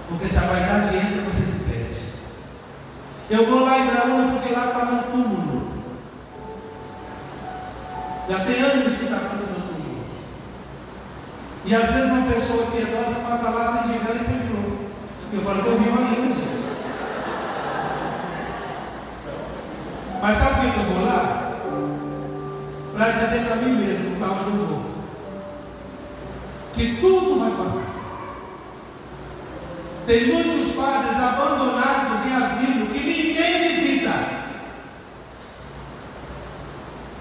Porque 0.09 0.27
se 0.27 0.37
a 0.39 0.41
vaidade 0.41 0.97
entra, 0.97 1.21
você 1.21 1.43
se 1.43 1.63
perde. 1.63 2.01
Eu 3.29 3.45
vou 3.45 3.63
lá 3.63 3.77
em 3.77 3.87
Graúna 3.87 4.31
porque 4.31 4.51
lá 4.51 4.65
está 4.67 4.85
meu 4.85 5.03
túmulo. 5.03 5.73
Já 8.27 8.39
tem 8.45 8.61
anos 8.61 8.97
que 8.97 9.03
está 9.03 9.17
no 9.17 9.35
meu 9.35 9.45
túmulo. 9.45 10.05
E 11.65 11.75
às 11.75 11.91
vezes 11.91 12.09
uma 12.09 12.31
pessoa 12.33 12.71
piedosa 12.71 13.19
passa 13.29 13.49
lá 13.51 13.83
sem 13.83 13.93
chegar 13.93 14.15
e 14.15 14.47
flor. 14.47 14.77
Eu 15.33 15.41
falo 15.43 15.61
que 15.61 15.67
eu 15.67 15.79
vi 15.79 15.89
uma 15.89 16.01
linda, 16.09 16.33
gente. 16.33 16.63
Mas 20.19 20.37
sabe 20.37 20.55
por 20.55 20.73
que 20.73 20.79
eu 20.79 20.95
vou 20.95 21.05
lá? 21.05 21.59
Para 22.95 23.11
dizer 23.11 23.45
para 23.45 23.55
mim 23.57 23.75
mesmo 23.75 24.15
para 24.17 24.31
onde 24.31 24.57
eu 24.57 24.65
vou. 24.65 24.92
Que 26.73 26.97
tudo 26.99 27.39
vai 27.39 27.51
passar. 27.51 27.93
Tem 30.05 30.27
muitos 30.27 30.75
padres 30.75 31.15
abandonados 31.15 32.25
em 32.25 32.33
asilo 32.33 32.87
que 32.87 32.99
ninguém 32.99 33.69
visita. 33.69 34.43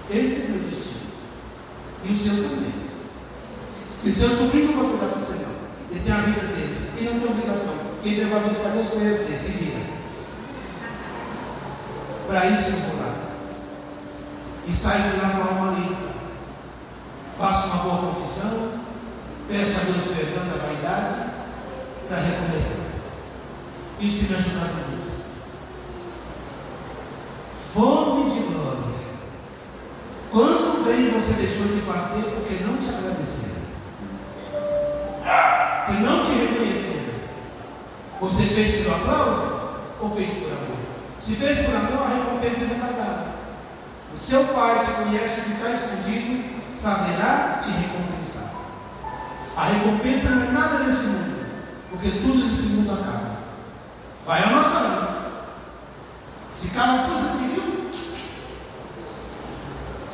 Esse 0.09 0.41
é 0.41 0.45
o 0.45 0.49
meu 0.49 0.69
destino. 0.69 0.99
E 2.03 2.11
o 2.11 2.17
seu 2.17 2.35
também. 2.35 2.73
E 4.03 4.11
seu 4.11 4.29
sobrinho 4.29 4.75
vai 4.75 4.89
cuidar 4.89 5.17
você 5.17 5.33
não. 5.33 5.53
Eles 5.89 6.03
têm 6.03 6.13
a 6.13 6.17
vida 6.17 6.41
deles. 6.47 6.77
E 6.99 7.03
não 7.03 7.19
tem 7.19 7.31
obrigação. 7.31 7.73
Quem 8.03 8.15
deu 8.15 8.35
a 8.35 8.39
vida 8.39 8.59
para 8.59 8.71
Deus 8.71 8.89
foi 8.89 8.99
você. 8.99 9.37
Se 9.37 9.51
vira. 9.51 9.79
Para 12.27 12.45
isso 12.47 12.69
eu 12.69 12.75
vou 12.75 12.99
lá. 12.99 13.15
E 14.67 14.73
saio 14.73 15.11
de 15.11 15.17
lá 15.17 15.29
com 15.29 15.41
a 15.41 15.45
alma 15.45 15.79
limpa. 15.79 16.13
Faço 17.37 17.67
uma 17.67 17.83
boa 17.83 18.13
confissão. 18.13 18.71
Peço 19.47 19.71
a 19.71 19.83
Deus 19.83 20.17
perdão 20.17 20.45
da 20.47 20.65
vaidade. 20.65 21.31
Para 22.09 22.17
recomeçar. 22.17 22.85
Isso 23.99 24.17
tem 24.19 24.27
me 24.27 24.35
ajudado 24.35 24.73
muito. 24.89 25.13
Fome 27.73 28.31
de 28.31 28.39
glória. 28.41 28.93
Quando 30.31 30.83
bem 30.85 31.12
você 31.23 31.33
deixou 31.33 31.67
de 31.67 31.81
fazer 31.81 32.21
porque 32.31 32.63
não 32.65 32.77
te 32.77 32.89
agradeceram? 32.89 33.63
Porque 35.85 36.01
não 36.01 36.25
te 36.25 36.31
reconheceram? 36.31 37.13
Você 38.19 38.43
fez 38.43 38.83
pelo 38.83 38.95
aplauso 38.95 39.69
ou 40.01 40.11
fez 40.11 40.29
por 40.31 40.51
amor? 40.51 40.77
Se 41.21 41.35
fez 41.35 41.65
por 41.65 41.73
amor, 41.73 42.03
a 42.03 42.09
recompensa 42.09 42.65
não 42.65 42.75
está 42.75 42.87
dada. 42.87 43.25
O 44.13 44.19
seu 44.19 44.43
pai 44.47 44.85
que 44.85 45.03
conhece 45.03 45.39
o 45.39 45.43
que 45.43 45.51
está 45.53 45.71
escondido 45.71 46.43
saberá 46.73 47.61
te 47.63 47.69
recompensar. 47.71 48.51
A 49.55 49.63
recompensa 49.63 50.29
não 50.29 50.43
é 50.43 50.51
nada 50.51 50.83
desse 50.83 51.05
mundo, 51.05 51.45
porque 51.89 52.11
tudo 52.11 52.47
nesse 52.47 52.63
mundo 52.63 52.91
acaba. 52.91 53.37
Vai 54.25 54.43
anotando. 54.43 55.23
Se 56.51 56.67
carapuça 56.69 57.29
civil, 57.29 57.72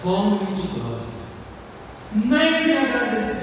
fome 0.01 0.55
de 0.55 0.67
glória. 0.67 1.19
Nem 2.11 2.67
me 2.67 2.77
agradeceu. 2.77 3.38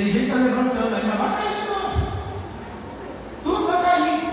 Tem 0.00 0.10
gente 0.10 0.18
que 0.18 0.32
está 0.32 0.36
levantando 0.36 0.94
aí, 0.96 1.02
mas 1.06 1.18
vai 1.18 1.36
cair 1.36 1.60
de 1.60 1.68
novo. 1.68 2.12
Tudo 3.44 3.66
vai 3.66 3.84
cair. 3.84 4.30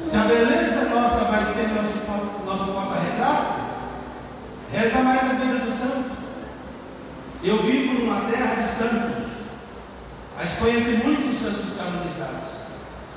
Se 0.00 0.16
a 0.16 0.20
beleza 0.20 0.88
nossa 0.88 1.24
vai 1.24 1.44
ser 1.44 1.68
nosso, 1.68 2.46
nosso 2.46 2.72
porta-retrato, 2.72 3.60
reza 4.72 5.00
mais 5.00 5.20
a 5.20 5.34
vida 5.34 5.58
do 5.58 5.70
santo. 5.70 6.12
Eu 7.44 7.62
vivo 7.62 7.92
numa 7.92 8.22
terra 8.22 8.62
de 8.62 8.70
santos. 8.70 9.26
A 10.38 10.44
Espanha 10.44 10.82
tem 10.82 10.96
muitos 10.96 11.38
santos 11.38 11.76
canonizados. 11.76 12.52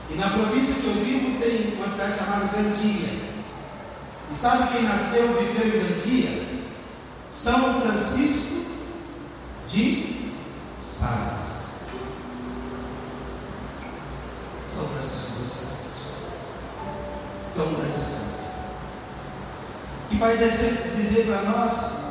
E 0.10 0.16
na 0.16 0.28
província 0.32 0.76
que 0.76 0.86
eu 0.86 0.96
vivo 0.96 1.40
tem 1.40 1.76
uma 1.78 1.88
cidade 1.88 2.18
chamada 2.18 2.50
Gandia. 2.54 3.22
E 4.34 4.36
sabe 4.36 4.68
quem 4.74 4.84
nasceu, 4.84 5.30
viveu 5.30 5.66
em 5.66 6.02
Gandia? 6.02 6.44
São 7.32 7.80
Francisco 7.80 8.66
de 9.70 10.15
São 14.74 14.88
Francisco 14.88 15.42
de 15.42 15.48
Sales. 15.48 15.96
Que 17.54 17.60
é 17.60 17.64
grande 17.64 18.06
santo. 18.06 18.36
Que 20.10 20.18
vai 20.18 20.38
dizer, 20.38 21.26
para 21.26 21.42
nós 21.44 22.06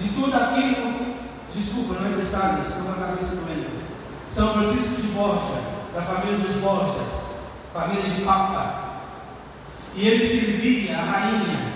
de 0.00 0.08
tudo 0.10 0.34
aquilo, 0.34 1.16
desculpa, 1.54 1.94
não 1.94 2.12
é 2.12 2.16
de 2.16 2.24
Sales, 2.24 2.68
estou 2.68 2.84
na 2.84 3.06
cabeça 3.06 3.34
do. 3.34 3.48
São 4.28 4.52
Francisco 4.52 5.00
de 5.00 5.08
Borja, 5.08 5.60
da 5.94 6.02
família 6.02 6.38
dos 6.38 6.56
Borjas, 6.56 7.24
família 7.72 8.02
de 8.02 8.22
Papa. 8.22 8.88
E 9.94 10.06
ele 10.06 10.26
servia 10.26 10.96
a 10.96 11.02
rainha 11.02 11.72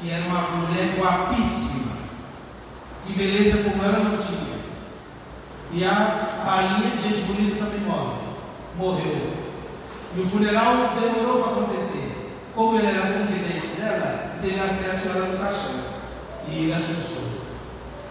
que 0.00 0.10
era 0.10 0.24
uma 0.24 0.40
mulher 0.42 0.96
guapíssima, 0.96 1.96
que 3.04 3.12
beleza 3.12 3.68
como 3.68 3.82
ela 3.82 3.98
não 3.98 4.18
tinha. 4.18 4.45
E 5.72 5.84
a 5.84 6.42
rainha, 6.44 7.02
gente 7.02 7.22
bonita, 7.22 7.64
também 7.64 7.80
morre. 7.80 8.16
Morreu. 8.76 9.32
E 10.16 10.20
o 10.20 10.26
funeral 10.26 10.94
demorou 10.98 11.42
para 11.42 11.52
acontecer. 11.52 12.12
Como 12.54 12.78
ele 12.78 12.86
era 12.86 13.18
confidente 13.18 13.66
dela, 13.78 14.36
teve 14.40 14.58
acesso 14.58 15.08
a 15.08 15.12
ela 15.12 15.26
no 15.26 15.38
caixão. 15.38 15.80
E 16.48 16.64
ele 16.64 16.72
assustou. 16.72 17.26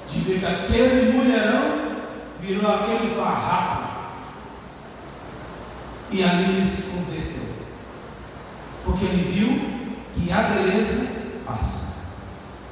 De 0.07 0.19
ver 0.19 0.39
que 0.39 0.45
aquele 0.45 1.11
mulherão 1.11 1.95
virou 2.39 2.71
aquele 2.71 3.15
farrapo. 3.15 3.85
E 6.11 6.23
ali 6.23 6.43
ele 6.43 6.65
se 6.65 6.83
converteu. 6.83 7.43
Porque 8.83 9.05
ele 9.05 9.31
viu 9.31 9.75
que 10.13 10.31
a 10.31 10.43
beleza 10.43 11.07
passa. 11.45 11.95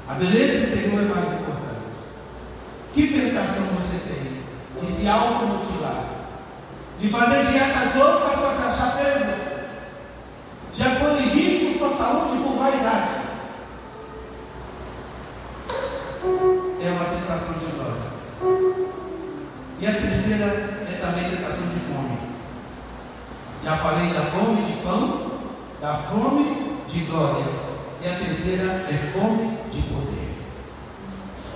A 0.07 0.13
beleza 0.13 0.67
interior 0.67 1.01
é 1.01 1.05
mais 1.05 1.27
importante. 1.27 1.53
Que 2.93 3.07
tentação 3.07 3.65
você 3.75 3.97
tem 4.07 4.23
de 4.23 4.42
se 5.03 5.09
automutilar? 5.09 6.05
De 6.97 7.09
fazer 7.09 7.45
dietas 7.47 7.93
loucas 7.93 8.39
para 8.39 8.55
taxar 8.55 8.97
peso? 8.97 9.33
Já 10.73 10.95
põe 10.95 11.23
em 11.23 11.29
risco 11.29 11.77
sua 11.77 11.91
saúde 11.91 12.41
por 12.41 12.57
vaidade? 12.57 13.11
É 16.81 16.89
uma 16.89 17.05
tentação 17.05 17.55
de 17.55 17.65
glória. 17.65 18.13
E 19.81 19.87
a 19.87 19.91
terceira 19.91 20.45
é 20.45 20.99
também 21.01 21.29
tentação 21.29 21.67
de 21.67 21.79
fome. 21.81 22.17
Já 23.61 23.77
falei 23.77 24.13
da 24.13 24.21
fome 24.21 24.61
de 24.61 24.81
pão, 24.83 25.31
da 25.81 25.95
fome 25.95 26.79
de 26.87 26.99
glória 27.01 27.45
e 28.01 28.07
a 28.07 28.25
terceira 28.25 28.85
é 28.89 29.11
fome 29.11 29.57
de 29.69 29.81
poder. 29.81 30.22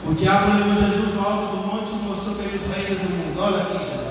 O 0.09 0.13
diabo 0.13 0.53
levou 0.53 0.73
Jesus 0.73 1.15
no 1.15 1.21
alto 1.21 1.57
do 1.57 1.67
monte 1.67 1.91
e 1.91 1.95
mostrou 1.95 2.35
que 2.35 2.45
ele 2.45 2.55
os 2.55 2.73
reinos 2.73 3.01
do 3.01 3.09
mundo. 3.09 3.41
Olha 3.41 3.63
aqui, 3.63 3.73
Jesus. 3.73 4.07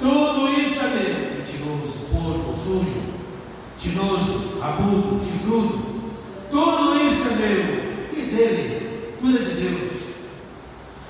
Tudo 0.00 0.60
isso 0.60 0.80
é 0.80 0.88
meu. 0.88 1.32
Mentiroso, 1.38 1.98
porco, 2.10 2.58
sujo, 2.64 3.02
tinoso, 3.78 4.58
rabudo, 4.60 5.24
chifrudo. 5.24 5.92
Tudo 6.50 6.96
isso 7.06 7.22
é 7.28 7.36
meu. 7.36 8.18
E 8.18 8.34
dele? 8.34 9.16
Cuida 9.20 9.38
de 9.38 9.54
Deus. 9.54 9.92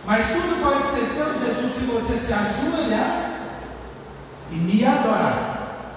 Mas 0.05 0.27
tudo 0.27 0.62
pode 0.62 0.85
ser 0.85 1.07
seu, 1.07 1.33
Jesus, 1.33 1.72
se 1.72 1.85
você 1.87 2.14
se 2.18 2.33
ajoelhar 2.35 3.33
e 4.51 4.55
me 4.57 4.85
adorar. 4.85 5.88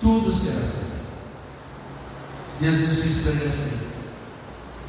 Tudo 0.00 0.32
será 0.32 0.66
seu. 0.66 0.94
Jesus 2.60 3.02
disse 3.02 3.20
para 3.20 3.32
ele 3.32 3.48
assim: 3.48 3.83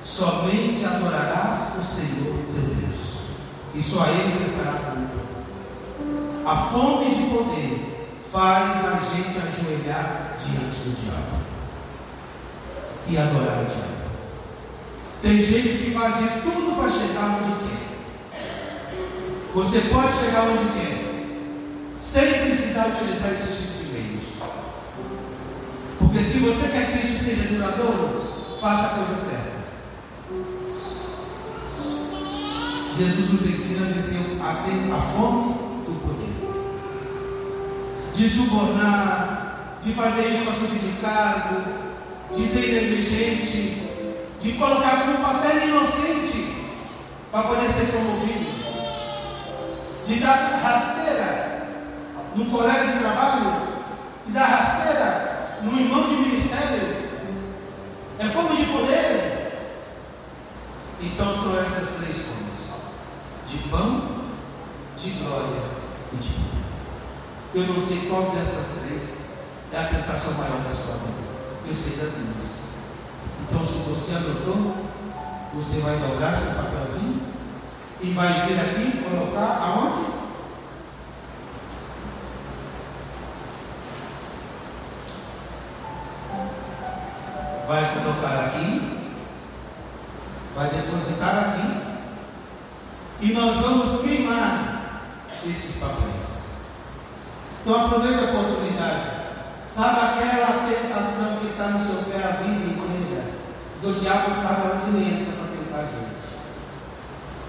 Somente 0.06 0.86
adorarás 0.86 1.74
o 1.80 1.84
Senhor 1.84 2.36
teu 2.54 2.62
Deus, 2.62 3.00
e 3.74 3.82
só 3.82 4.04
a 4.04 4.12
Ele 4.12 4.38
prestará 4.38 4.74
culto. 4.74 5.26
A 6.46 6.56
fome 6.56 7.16
de 7.16 7.24
poder 7.24 8.20
faz 8.32 8.86
a 8.86 9.00
gente 9.00 9.36
ajoelhar 9.36 10.38
diante 10.40 10.78
do 10.78 10.96
diabo 11.02 11.44
e 13.08 13.18
adorar 13.18 13.64
o 13.64 13.66
diabo. 13.66 13.96
Tem 15.24 15.42
gente 15.42 15.70
que 15.70 15.92
faz 15.92 16.18
de 16.20 16.42
tudo 16.42 16.76
para 16.80 16.90
chegar 16.92 17.42
onde 17.42 17.66
quer. 17.66 17.86
Você 19.56 19.80
pode 19.82 20.14
chegar 20.14 20.44
onde 20.44 20.72
quer, 20.80 21.98
sem 21.98 22.46
precisar 22.46 22.90
utilizar 22.90 23.32
esse 23.32 23.64
tipo 23.64 23.84
de 23.84 23.92
meios. 23.92 24.24
Porque 25.98 26.22
se 26.22 26.38
você 26.40 26.68
quer 26.68 26.92
que 26.92 27.08
isso 27.08 27.26
seja 27.26 27.48
duradouro, 27.48 28.60
faça 28.62 28.86
a 28.86 28.90
coisa 28.90 29.18
certa. 29.18 29.55
Jesus 32.98 33.30
nos 33.30 33.46
ensina 33.46 33.88
a 33.88 33.92
vencer 33.92 34.18
a 34.42 34.52
a 34.52 35.02
fome 35.14 35.54
do 35.86 35.94
poder. 36.02 36.34
De 38.14 38.30
subornar, 38.30 39.80
de 39.84 39.94
fazer 39.94 40.30
isso 40.30 40.46
para 40.46 40.54
subir 40.54 40.80
de 40.80 41.02
cargo, 41.02 41.62
de 42.34 42.48
ser 42.48 42.72
negligente, 42.72 43.84
de 44.40 44.54
colocar 44.54 45.06
culpa 45.06 45.32
até 45.32 45.56
no 45.56 45.70
inocente 45.70 46.56
para 47.32 47.50
poder 47.50 47.68
ser 47.68 47.92
promovido. 47.92 48.46
De 50.08 50.20
dar 50.20 50.60
rasteira 50.64 51.68
num 52.36 52.50
colega 52.50 52.86
de 52.86 53.00
trabalho, 53.00 53.68
e 54.28 54.32
dar 54.32 54.46
rasteira 54.46 55.60
no 55.64 55.80
irmão 55.80 56.08
de 56.08 56.16
ministério. 56.16 57.06
É 58.20 58.26
fome 58.26 58.56
de 58.58 58.66
poder. 58.72 59.36
Então 61.02 61.36
são 61.36 61.60
essas 61.60 61.98
três 61.98 62.18
coisas: 62.18 62.45
de 63.48 63.58
pão, 63.70 64.26
de 64.98 65.10
glória 65.12 65.64
e 66.14 66.16
de 66.18 66.30
poder. 66.30 66.56
Eu 67.54 67.74
não 67.74 67.82
sei 67.82 68.08
qual 68.08 68.32
dessas 68.32 68.82
três 68.82 69.04
é 69.72 69.80
a 69.80 69.88
tentação 69.88 70.34
maior 70.34 70.62
da 70.64 70.74
sua 70.74 70.96
vida. 70.96 71.26
Eu 71.68 71.76
sei 71.76 71.98
das 71.98 72.14
minhas. 72.14 72.56
Então, 73.42 73.66
se 73.66 73.78
você 73.80 74.16
adotou, 74.16 74.76
você 75.54 75.80
vai 75.80 75.98
dobrar 75.98 76.36
seu 76.36 76.54
papelzinho 76.54 77.22
e 78.02 78.12
vai 78.12 78.46
vir 78.46 78.60
aqui 78.60 79.04
colocar 79.04 79.62
aonde? 79.62 80.16
Vai 87.68 87.96
colocar 87.96 88.46
aqui, 88.46 89.00
vai 90.56 90.70
depositar 90.70 91.50
aqui, 91.50 91.85
e 93.22 93.32
nós 93.34 93.56
vamos 93.58 94.02
queimar 94.02 95.02
esses 95.46 95.76
papéis. 95.78 96.26
Então 97.62 97.86
aproveite 97.86 98.24
a 98.24 98.30
oportunidade. 98.30 99.16
Sabe 99.68 100.00
aquela 100.00 100.70
tentação 100.70 101.38
que 101.40 101.48
está 101.48 101.70
no 101.70 101.84
seu 101.84 102.04
pé 102.04 102.18
a 102.24 102.42
vida 102.42 102.66
inteira? 102.66 102.86
Do 103.82 104.00
diabo 104.00 104.34
sabe 104.34 104.62
onde 104.74 104.98
ele 104.98 105.22
entra 105.22 105.34
para 105.34 105.58
tentar 105.58 105.78
a 105.78 105.86
gente. 105.86 106.16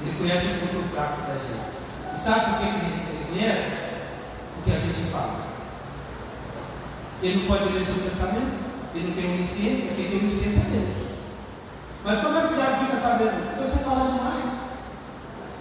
Ele 0.02 0.18
conhece 0.18 0.46
o 0.46 0.66
ponto 0.66 0.88
fraco 0.94 1.22
da 1.22 1.34
gente. 1.34 1.76
E 2.12 2.18
sabe 2.18 2.40
por 2.40 2.58
que 2.58 2.64
ele 2.64 3.26
conhece? 3.30 3.76
Porque 4.54 4.70
a 4.72 4.78
gente 4.78 5.10
fala. 5.10 5.46
Ele 7.22 7.40
não 7.40 7.46
pode 7.46 7.72
ler 7.72 7.84
seu 7.84 7.94
pensamento. 7.96 8.66
Ele 8.94 9.08
não 9.08 9.14
tem 9.14 9.34
onisciência. 9.34 9.94
Quem 9.94 10.10
tem 10.10 10.18
onisciência 10.20 10.60
é 10.60 10.70
Deus. 10.70 11.06
Mas 12.04 12.20
como 12.20 12.38
é 12.38 12.40
que 12.42 12.52
o 12.52 12.56
diabo 12.56 12.84
fica 12.84 12.96
sabendo? 12.96 13.56
Porque 13.56 13.68
você 13.68 13.84
fala 13.84 14.12
demais. 14.12 14.55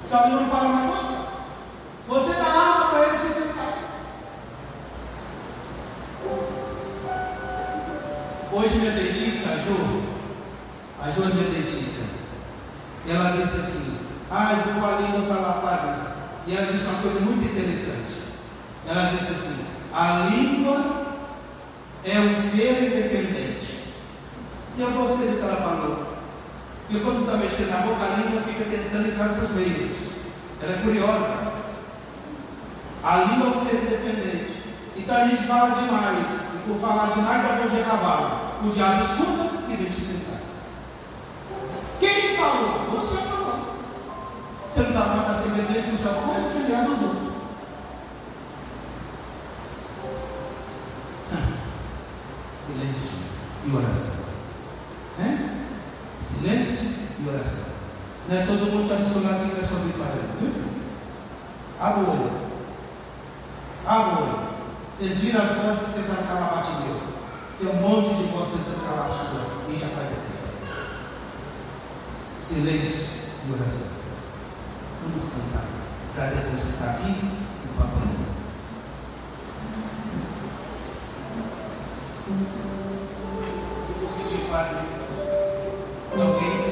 Só 0.09 0.29
não 0.29 0.49
para 0.49 0.69
na 0.69 0.87
conta. 0.87 1.25
Você 2.07 2.33
dá 2.33 2.45
alma 2.45 2.89
para 2.89 3.07
ele 3.07 3.17
te 3.17 3.33
tentar. 3.33 3.77
Hoje 8.51 8.77
minha 8.77 8.91
dentista, 8.91 9.49
a 9.49 9.57
Jo, 9.57 10.03
a 11.01 11.11
Jo 11.11 11.23
é 11.23 11.33
minha 11.33 11.49
dentista. 11.49 12.05
Ela 13.07 13.31
disse 13.31 13.57
assim, 13.57 13.97
ah, 14.29 14.53
eu 14.53 14.73
vou 14.73 14.81
com 14.81 14.95
a 14.95 14.99
língua 14.99 15.21
para 15.27 15.41
lá 15.41 16.15
E 16.47 16.55
ela 16.55 16.71
disse 16.71 16.85
uma 16.85 17.01
coisa 17.01 17.19
muito 17.21 17.45
interessante. 17.45 18.15
Ela 18.87 19.09
disse 19.09 19.31
assim, 19.31 19.65
a 19.91 20.27
língua 20.29 21.05
é 22.03 22.19
um 22.19 22.39
ser 22.39 22.83
independente. 22.83 23.79
E 24.77 24.81
eu 24.81 24.91
gostei 24.91 25.29
do 25.29 25.37
que 25.37 25.41
ela 25.41 25.55
falou. 25.55 26.04
Porque 26.87 27.03
quando 27.03 27.25
está 27.25 27.37
mexendo 27.37 27.71
na 27.71 27.77
boca, 27.77 28.03
a 28.05 28.17
língua 28.17 28.41
fica 28.41 28.65
tentando 28.65 29.07
entrar 29.07 29.29
para 29.29 29.43
os 29.43 29.51
meios. 29.51 29.91
Ela 30.61 30.73
é 30.73 30.81
curiosa. 30.83 31.55
A 33.03 33.17
língua 33.17 33.49
um 33.49 33.59
ser 33.59 33.75
independente. 33.75 34.63
Então 34.95 35.15
a 35.15 35.27
gente 35.27 35.43
fala 35.47 35.81
demais. 35.81 36.31
E 36.55 36.67
por 36.67 36.79
falar 36.79 37.13
demais, 37.13 37.43
dá 37.43 37.55
bom 37.55 37.67
de 37.67 37.83
cavalo. 37.83 38.45
O 38.63 38.69
diabo 38.69 39.03
escuta 39.03 39.49
e 39.69 39.75
vem 39.75 39.89
te 39.89 40.01
tentar. 40.01 40.41
Quem 41.99 42.35
falou? 42.35 42.89
Você 42.91 43.17
falou. 43.17 43.75
Você 44.69 44.81
não 44.81 44.93
sabe 44.93 45.17
matar 45.17 45.35
segredo 45.35 45.91
com 45.91 45.97
suas 45.97 46.25
coisas, 46.25 46.51
que 46.51 46.59
o 46.59 46.65
diabo 46.65 46.93
usou. 46.93 47.15
Silêncio 52.65 53.11
e 53.65 53.75
oração. 53.75 54.25
É? 55.19 55.55
Silêncio 56.19 56.89
e 57.19 57.29
oração. 57.29 57.75
Não 58.27 58.35
é 58.35 58.45
todo 58.45 58.71
mundo 58.71 58.91
está 58.91 58.95
do 58.95 59.07
seu 59.07 59.21
lado 59.23 59.49
que 59.49 59.55
quer 59.55 59.65
sua 59.65 59.79
vitória, 59.79 60.21
viu? 60.39 60.51
Abra 61.79 61.99
o 61.99 62.09
olho. 62.09 62.31
Abra 63.85 64.13
o 64.13 64.23
olho. 64.23 64.39
Vocês 64.91 65.17
viram 65.19 65.43
as 65.43 65.51
vozes 65.51 65.83
que 65.83 65.93
tentaram 65.93 66.23
calar 66.23 66.53
a 66.53 66.55
batideu. 66.55 66.99
Tem 67.59 67.69
um 67.69 67.75
monte 67.75 68.15
de 68.15 68.23
vozes 68.31 68.53
tentando 68.53 68.83
calar 68.83 69.05
a 69.05 69.09
sua 69.09 69.45
e 69.69 69.79
já 69.79 69.87
faz 69.89 70.09
tempo. 70.09 70.25
Silêncio 72.41 73.07
e 73.47 73.51
oração. 73.51 73.87
Vamos 75.03 75.23
cantar 75.25 75.65
para 76.15 76.25
depositar 76.25 76.95
aqui 76.95 77.11
o 77.11 77.77
papalinho. 77.77 78.25
Eu 83.87 83.95
vou 83.99 84.09
pedir, 84.17 84.49
Padre, 84.49 84.77
alguém 86.19 86.64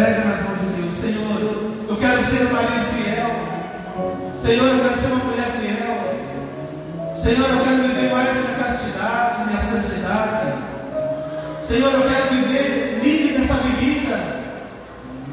entrega 0.00 0.24
nas 0.24 0.40
mãos 0.42 0.58
de 0.60 0.66
Deus. 0.80 0.94
Senhor, 0.94 1.40
eu 1.88 1.96
quero 1.96 2.24
ser 2.24 2.46
um 2.46 2.52
marido 2.52 2.86
fiel. 2.94 3.30
Senhor, 4.34 4.66
eu 4.66 4.80
quero 4.80 4.96
ser 4.96 5.06
uma 5.08 5.24
mulher 5.24 5.50
fiel. 5.60 7.14
Senhor, 7.14 7.50
eu 7.50 7.60
quero 7.62 7.82
viver 7.82 8.10
mais 8.10 8.30
a 8.30 8.32
minha 8.32 8.58
castidade, 8.58 9.44
minha 9.46 9.60
santidade. 9.60 10.52
Senhor, 11.60 11.92
eu 11.92 12.08
quero 12.08 12.34
viver 12.34 13.00
livre 13.02 13.38
dessa 13.38 13.54
bebida. 13.54 14.40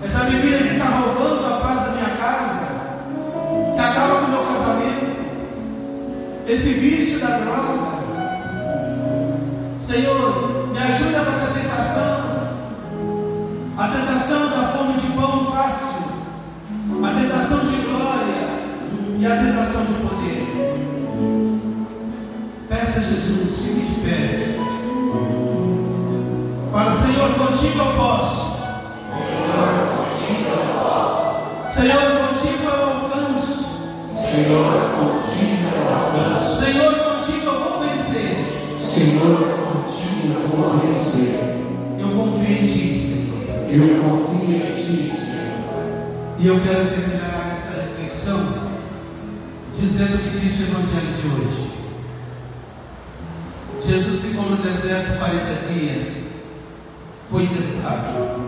Essa 0.03 0.25
bebida 0.25 0.57
que 0.57 0.73
está 0.73 0.85
roubando 0.85 1.45
a 1.45 1.59
paz 1.59 1.85
da 1.85 1.91
minha 1.91 2.17
casa, 2.17 2.67
que 3.73 3.79
acaba 3.79 4.19
com 4.19 4.25
o 4.25 4.29
meu 4.29 4.45
casamento. 4.47 5.07
Esse 6.45 6.73
vício 6.73 7.19
da 7.19 7.37
droga. 7.37 7.97
Senhor, 9.79 10.67
me 10.73 10.77
ajuda 10.77 11.23
com 11.23 11.31
essa 11.31 11.56
tentação 14.27 14.49
da 14.49 14.67
fome 14.73 14.99
de 14.99 15.07
pão 15.13 15.45
fácil, 15.45 16.03
a 17.01 17.07
tentação 17.17 17.59
de 17.59 17.77
glória 17.77 18.35
e 19.17 19.25
a 19.25 19.37
tentação 19.37 19.85
de 19.85 19.93
poder. 19.93 20.43
Peça 22.67 22.99
a 22.99 23.03
Jesus, 23.03 23.57
fique 23.57 23.85
de 23.85 24.01
pé. 24.01 24.59
Para 26.73 26.91
o 26.91 26.95
Senhor, 26.95 27.29
contigo 27.35 27.79
eu 27.79 27.93
posso. 27.93 28.57
Senhor, 29.07 29.71
contigo 29.95 30.49
eu 30.49 30.63
posso. 30.75 31.73
Senhor, 31.73 32.07
contigo 32.27 32.63
eu 32.65 32.83
alcanço. 32.83 33.55
Senhor, 34.13 34.73
contigo 34.99 35.67
eu 35.73 35.87
alcanço. 35.95 36.59
Senhor, 36.59 36.93
contigo 36.95 37.45
eu 37.45 37.59
vou 37.63 37.79
vencer. 37.79 38.75
Senhor, 38.77 39.37
contigo 39.37 40.33
eu 40.33 40.47
vou 40.49 40.79
vencer. 40.79 41.33
Eu 41.97 42.09
confio 42.09 42.57
em 42.57 42.67
Ti. 42.67 42.96
Eu 43.69 44.01
confio 44.01 44.55
em 44.55 44.73
Ti, 44.75 45.09
Senhor. 45.09 45.47
E 46.39 46.47
eu 46.47 46.61
quero 46.61 46.87
terminar 46.89 47.53
essa 47.53 47.81
reflexão 47.81 48.39
dizendo 49.75 50.15
o 50.15 50.19
que 50.19 50.39
diz 50.39 50.59
o 50.59 50.63
Evangelho 50.63 51.13
de 51.21 51.27
hoje. 51.27 51.71
Jesus 53.81 54.21
ficou 54.21 54.49
no 54.49 54.57
deserto 54.57 55.17
40 55.17 55.53
dias, 55.67 56.23
foi 57.29 57.47
tentado, 57.47 58.41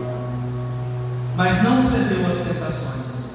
mas 1.36 1.62
não 1.62 1.82
cedeu 1.82 2.26
às 2.26 2.38
tentações. 2.38 3.34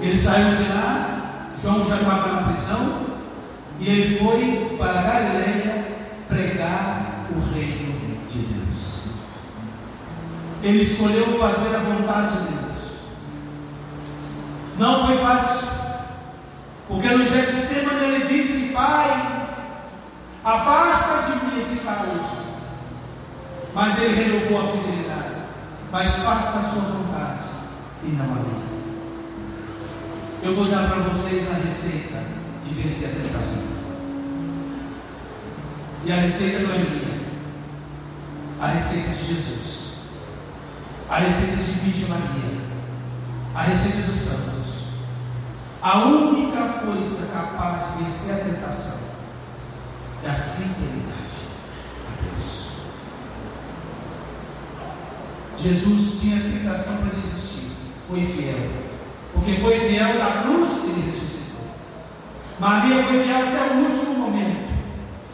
Ele 0.00 0.18
saiu 0.18 0.56
de 0.56 0.68
lá, 0.68 1.50
João 1.60 1.86
já 1.88 1.96
estava 1.96 2.32
na 2.32 2.52
prisão, 2.52 3.06
e 3.80 3.88
ele 3.88 4.18
foi 4.18 4.76
para 4.78 5.02
Galileia 5.02 5.86
pregar 6.28 7.26
o 7.30 7.54
reino 7.54 8.18
de 8.28 8.38
Deus. 8.38 8.59
Ele 10.62 10.82
escolheu 10.82 11.38
fazer 11.38 11.74
a 11.74 11.78
vontade 11.78 12.36
de 12.36 12.52
Deus. 12.52 12.60
Não 14.78 15.06
foi 15.06 15.18
fácil, 15.18 15.68
porque 16.88 17.08
no 17.08 17.26
Getsemane 17.26 18.04
ele 18.04 18.24
disse: 18.26 18.72
Pai, 18.72 19.40
Afasta 20.42 21.32
de 21.32 21.44
mim 21.44 21.60
esse 21.60 21.80
cálice. 21.80 22.40
Mas 23.74 23.98
ele 23.98 24.14
renovou 24.14 24.60
a 24.60 24.72
fidelidade. 24.72 25.34
Mas 25.92 26.14
faça 26.16 26.58
a 26.58 26.62
sua 26.62 26.82
vontade 26.82 27.48
e 28.02 28.06
não 28.08 28.24
a 28.24 28.36
minha. 28.36 28.70
Eu 30.42 30.56
vou 30.56 30.64
dar 30.66 30.88
para 30.88 31.02
vocês 31.02 31.46
a 31.50 31.54
receita 31.54 32.22
de 32.64 32.74
vencer 32.74 33.10
a 33.10 33.22
tentação. 33.22 33.62
E 36.04 36.12
a 36.12 36.16
receita 36.16 36.60
não 36.60 36.74
é 36.74 36.78
minha. 36.78 37.20
A 38.60 38.66
receita 38.66 39.10
de 39.10 39.26
Jesus. 39.26 39.79
A 41.10 41.16
receita 41.16 41.56
de 41.56 41.72
Virgem 41.72 42.08
Maria. 42.08 42.60
A 43.52 43.62
receita 43.62 44.02
dos 44.02 44.16
santos. 44.16 44.60
A 45.82 45.98
única 46.04 46.60
coisa 46.84 47.26
capaz 47.32 47.96
de 47.96 48.04
vencer 48.04 48.34
a 48.34 48.44
tentação 48.44 49.00
é 50.22 50.28
a 50.28 50.34
fidelidade 50.34 51.40
a 52.06 52.10
Deus. 52.22 52.68
Jesus 55.58 56.20
tinha 56.20 56.40
tentação 56.42 56.98
para 56.98 57.18
desistir, 57.18 57.72
foi 58.06 58.24
fiel, 58.26 58.70
porque 59.32 59.56
foi 59.56 59.80
fiel 59.80 60.16
da 60.16 60.42
cruz 60.42 60.80
que 60.80 60.90
ele 60.90 61.10
ressuscitou. 61.10 61.64
Maria 62.60 63.02
foi 63.02 63.24
fiel 63.24 63.48
até 63.48 63.74
o 63.74 63.90
último 63.90 64.14
momento 64.14 64.70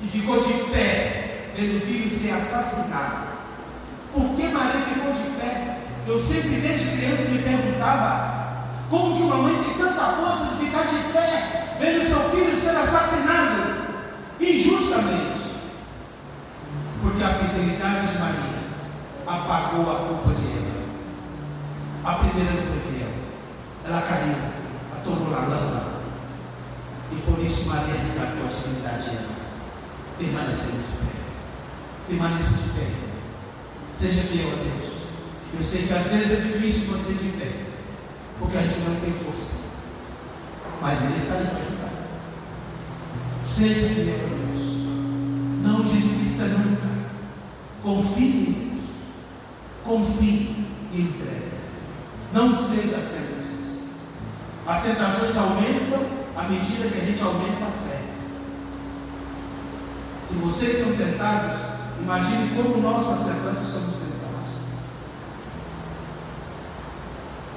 e 0.01 0.07
ficou 0.07 0.41
de 0.41 0.53
pé, 0.73 1.51
vendo 1.55 1.77
o 1.77 1.81
filho 1.81 2.09
ser 2.09 2.31
assassinado. 2.31 3.27
Por 4.15 4.35
que 4.37 4.49
Maria 4.49 4.81
ficou 4.83 5.13
de 5.13 5.29
pé? 5.39 5.79
Eu 6.07 6.21
sempre, 6.21 6.61
desde 6.61 6.99
criança, 6.99 7.29
me 7.31 7.43
perguntava 7.43 8.37
como 8.89 9.17
que 9.17 9.23
uma 9.25 9.39
mãe 9.39 9.63
tem 9.65 9.75
tanta 9.75 10.13
força 10.13 10.55
de 10.55 10.65
ficar 10.65 10.85
de 10.85 11.13
pé, 11.13 11.77
vendo 11.81 12.07
seu 12.07 12.31
filho 12.31 12.57
ser 12.57 12.77
assassinado 12.77 13.77
injustamente, 14.41 15.61
porque 17.03 17.25
a 17.25 17.35
fidelidade 17.35 18.07
de 18.07 18.19
Maria 18.19 18.57
apagou 19.27 19.91
a 19.91 20.07
culpa 20.07 20.33
de 20.35 20.47
Eva. 20.47 20.85
A 22.05 22.15
primeira 22.15 22.53
não 22.53 22.63
foi 22.63 22.93
fiel, 22.93 23.11
ela 23.85 24.03
caiu, 24.03 24.37
atolou 24.97 25.31
na 25.31 25.41
lama, 25.41 25.83
e 27.11 27.17
por 27.17 27.45
isso 27.45 27.69
Maria 27.69 27.95
resgatou 27.95 28.45
a 28.45 28.49
dignidade 28.49 29.11
de 29.11 29.17
Eva, 29.17 29.35
permanecendo 30.19 30.77
de 30.77 30.99
pé. 30.99 31.17
Permaneça 32.07 32.55
de 32.55 32.69
pé, 32.69 32.91
seja 33.93 34.23
fiel 34.23 34.53
a 34.53 34.63
Deus. 34.63 34.96
Eu 35.55 35.63
sei 35.63 35.87
que 35.87 35.93
às 35.93 36.07
vezes 36.07 36.33
é 36.33 36.41
difícil 36.41 36.91
manter 36.91 37.15
de 37.15 37.31
pé, 37.39 37.53
porque 38.39 38.57
a 38.57 38.63
gente 38.63 38.81
não 38.81 39.01
tem 39.01 39.13
força, 39.13 39.55
mas 40.81 41.03
Ele 41.03 41.17
está 41.17 41.35
aí 41.35 41.47
para 41.47 41.61
ajudar. 41.61 41.87
Seja 43.45 43.95
fiel 43.95 44.15
a 44.15 44.29
Deus. 44.29 44.67
Não 45.63 45.83
desista 45.83 46.45
nunca. 46.45 46.87
Confie 47.83 48.25
em 48.25 48.53
Deus. 48.53 48.85
Confie 49.85 50.67
e 50.93 51.01
entregue. 51.01 51.57
Não 52.33 52.53
ceda 52.53 52.97
às 52.97 53.07
tentações. 53.07 53.37
As 54.67 54.83
tentações 54.83 55.37
aumentam 55.37 56.07
à 56.37 56.49
medida 56.49 56.89
que 56.89 57.01
a 57.01 57.05
gente 57.05 57.23
aumenta 57.23 57.65
a 57.65 57.89
fé. 57.89 58.03
Se 60.25 60.35
vocês 60.35 60.77
são 60.79 60.97
tentados, 60.97 61.57
imagine 62.01 62.51
como 62.57 62.83
nós 62.83 63.07
sacerdotes 63.07 63.69
somos 63.69 63.95
tentados. 63.95 64.06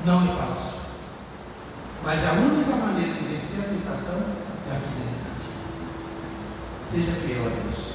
Não 0.09 0.23
é 0.23 0.35
fácil. 0.35 0.71
Mas 2.03 2.27
a 2.27 2.31
única 2.31 2.75
maneira 2.75 3.13
de 3.13 3.27
vencer 3.27 3.59
a 3.59 3.67
tentação 3.69 4.15
é 4.67 4.71
a 4.71 4.79
fidelidade. 4.79 5.45
Seja 6.87 7.11
fiel 7.11 7.45
a 7.45 7.49
Deus. 7.49 7.93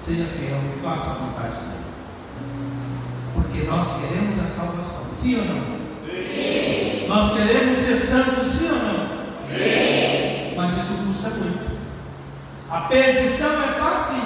Seja 0.00 0.24
fiel 0.26 0.60
e 0.76 0.80
faça 0.80 1.10
a 1.10 1.14
vontade 1.14 1.56
dele. 1.56 1.84
Porque 3.34 3.62
nós 3.62 3.88
queremos 3.96 4.38
a 4.38 4.46
salvação. 4.46 5.12
Sim 5.16 5.40
ou 5.40 5.44
não? 5.46 5.80
Sim. 6.06 7.08
Nós 7.08 7.32
queremos 7.32 7.76
ser 7.76 7.98
santos, 7.98 8.52
sim 8.52 8.68
ou 8.68 8.78
não? 8.78 9.08
Sim. 9.48 10.54
Mas 10.56 10.70
isso 10.70 10.94
custa 11.08 11.30
muito. 11.30 11.76
A 12.70 12.82
perdição 12.82 13.50
é 13.50 13.66
fácil. 13.80 14.22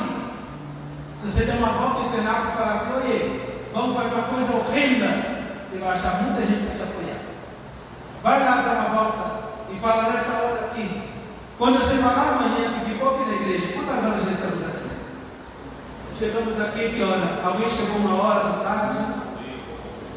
Se 1.19 1.31
você 1.31 1.45
der 1.45 1.57
uma 1.57 1.73
volta 1.73 2.03
em 2.03 2.11
plenário 2.11 2.51
e 2.51 2.53
falar 2.53 2.73
assim, 2.75 3.09
oi, 3.09 3.71
vamos 3.73 3.97
fazer 3.97 4.15
uma 4.17 4.25
coisa 4.25 4.53
horrenda, 4.53 5.34
você 5.75 5.79
vai 5.81 5.93
achar 5.95 6.23
muita 6.23 6.41
gente 6.41 6.67
para 6.67 6.77
te 6.77 6.83
apoiar. 6.83 7.19
Vai 8.23 8.45
lá 8.45 8.63
dar 8.63 8.73
uma 8.75 9.03
volta 9.03 9.45
e 9.73 9.79
fala 9.81 10.13
nessa 10.13 10.33
hora 10.33 10.67
aqui. 10.67 11.03
Quando 11.59 11.79
você 11.79 11.97
falar 11.97 12.37
amanhã 12.37 12.71
que 12.71 12.91
ficou 12.93 13.15
aqui 13.15 13.31
na 13.31 13.35
igreja, 13.35 13.73
quantas 13.73 14.05
horas 14.05 14.25
já 14.25 14.31
estamos 14.31 14.65
aqui? 14.65 14.89
Chegamos 16.19 16.61
aqui 16.61 16.89
que 16.91 17.03
hora? 17.03 17.41
Alguém 17.45 17.69
chegou 17.69 17.97
uma 17.97 18.23
hora 18.23 18.45
da 18.45 18.65
tarde? 18.65 18.99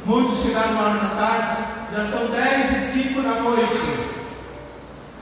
Muitos 0.06 0.42
chegaram 0.42 0.72
uma 0.74 0.84
hora 0.84 1.00
da 1.00 1.16
tarde, 1.16 1.64
já 1.94 2.06
são 2.06 2.28
10 2.28 2.72
e 2.72 3.04
5 3.04 3.22
da 3.22 3.42
noite. 3.42 4.18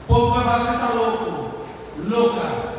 O 0.04 0.08
povo 0.08 0.36
vai 0.36 0.44
falar 0.44 0.60
que 0.60 0.66
você 0.66 0.74
está 0.74 0.94
louco, 0.94 1.52
louca. 2.08 2.76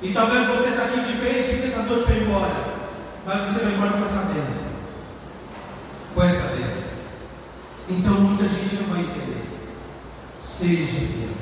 E 0.00 0.12
talvez 0.12 0.46
você 0.46 0.68
está 0.70 0.84
aqui 0.84 1.00
de 1.00 1.12
bem 1.14 1.42
porque 1.42 1.66
está 1.68 1.82
doido 1.82 2.04
para 2.04 2.14
ir 2.14 2.22
embora. 2.22 2.72
Mas 3.26 3.50
você 3.50 3.64
vai 3.64 3.72
embora 3.74 3.92
com 3.92 4.04
essa 4.04 4.22
bênção. 4.22 4.72
Com 6.14 6.22
essa 6.22 6.46
bênção. 6.56 6.62
Então 7.88 8.14
muita 8.14 8.48
gente 8.48 8.76
não 8.76 8.94
vai 8.94 9.00
entender. 9.02 9.44
Seja 10.52 10.86
fiel. 10.86 11.41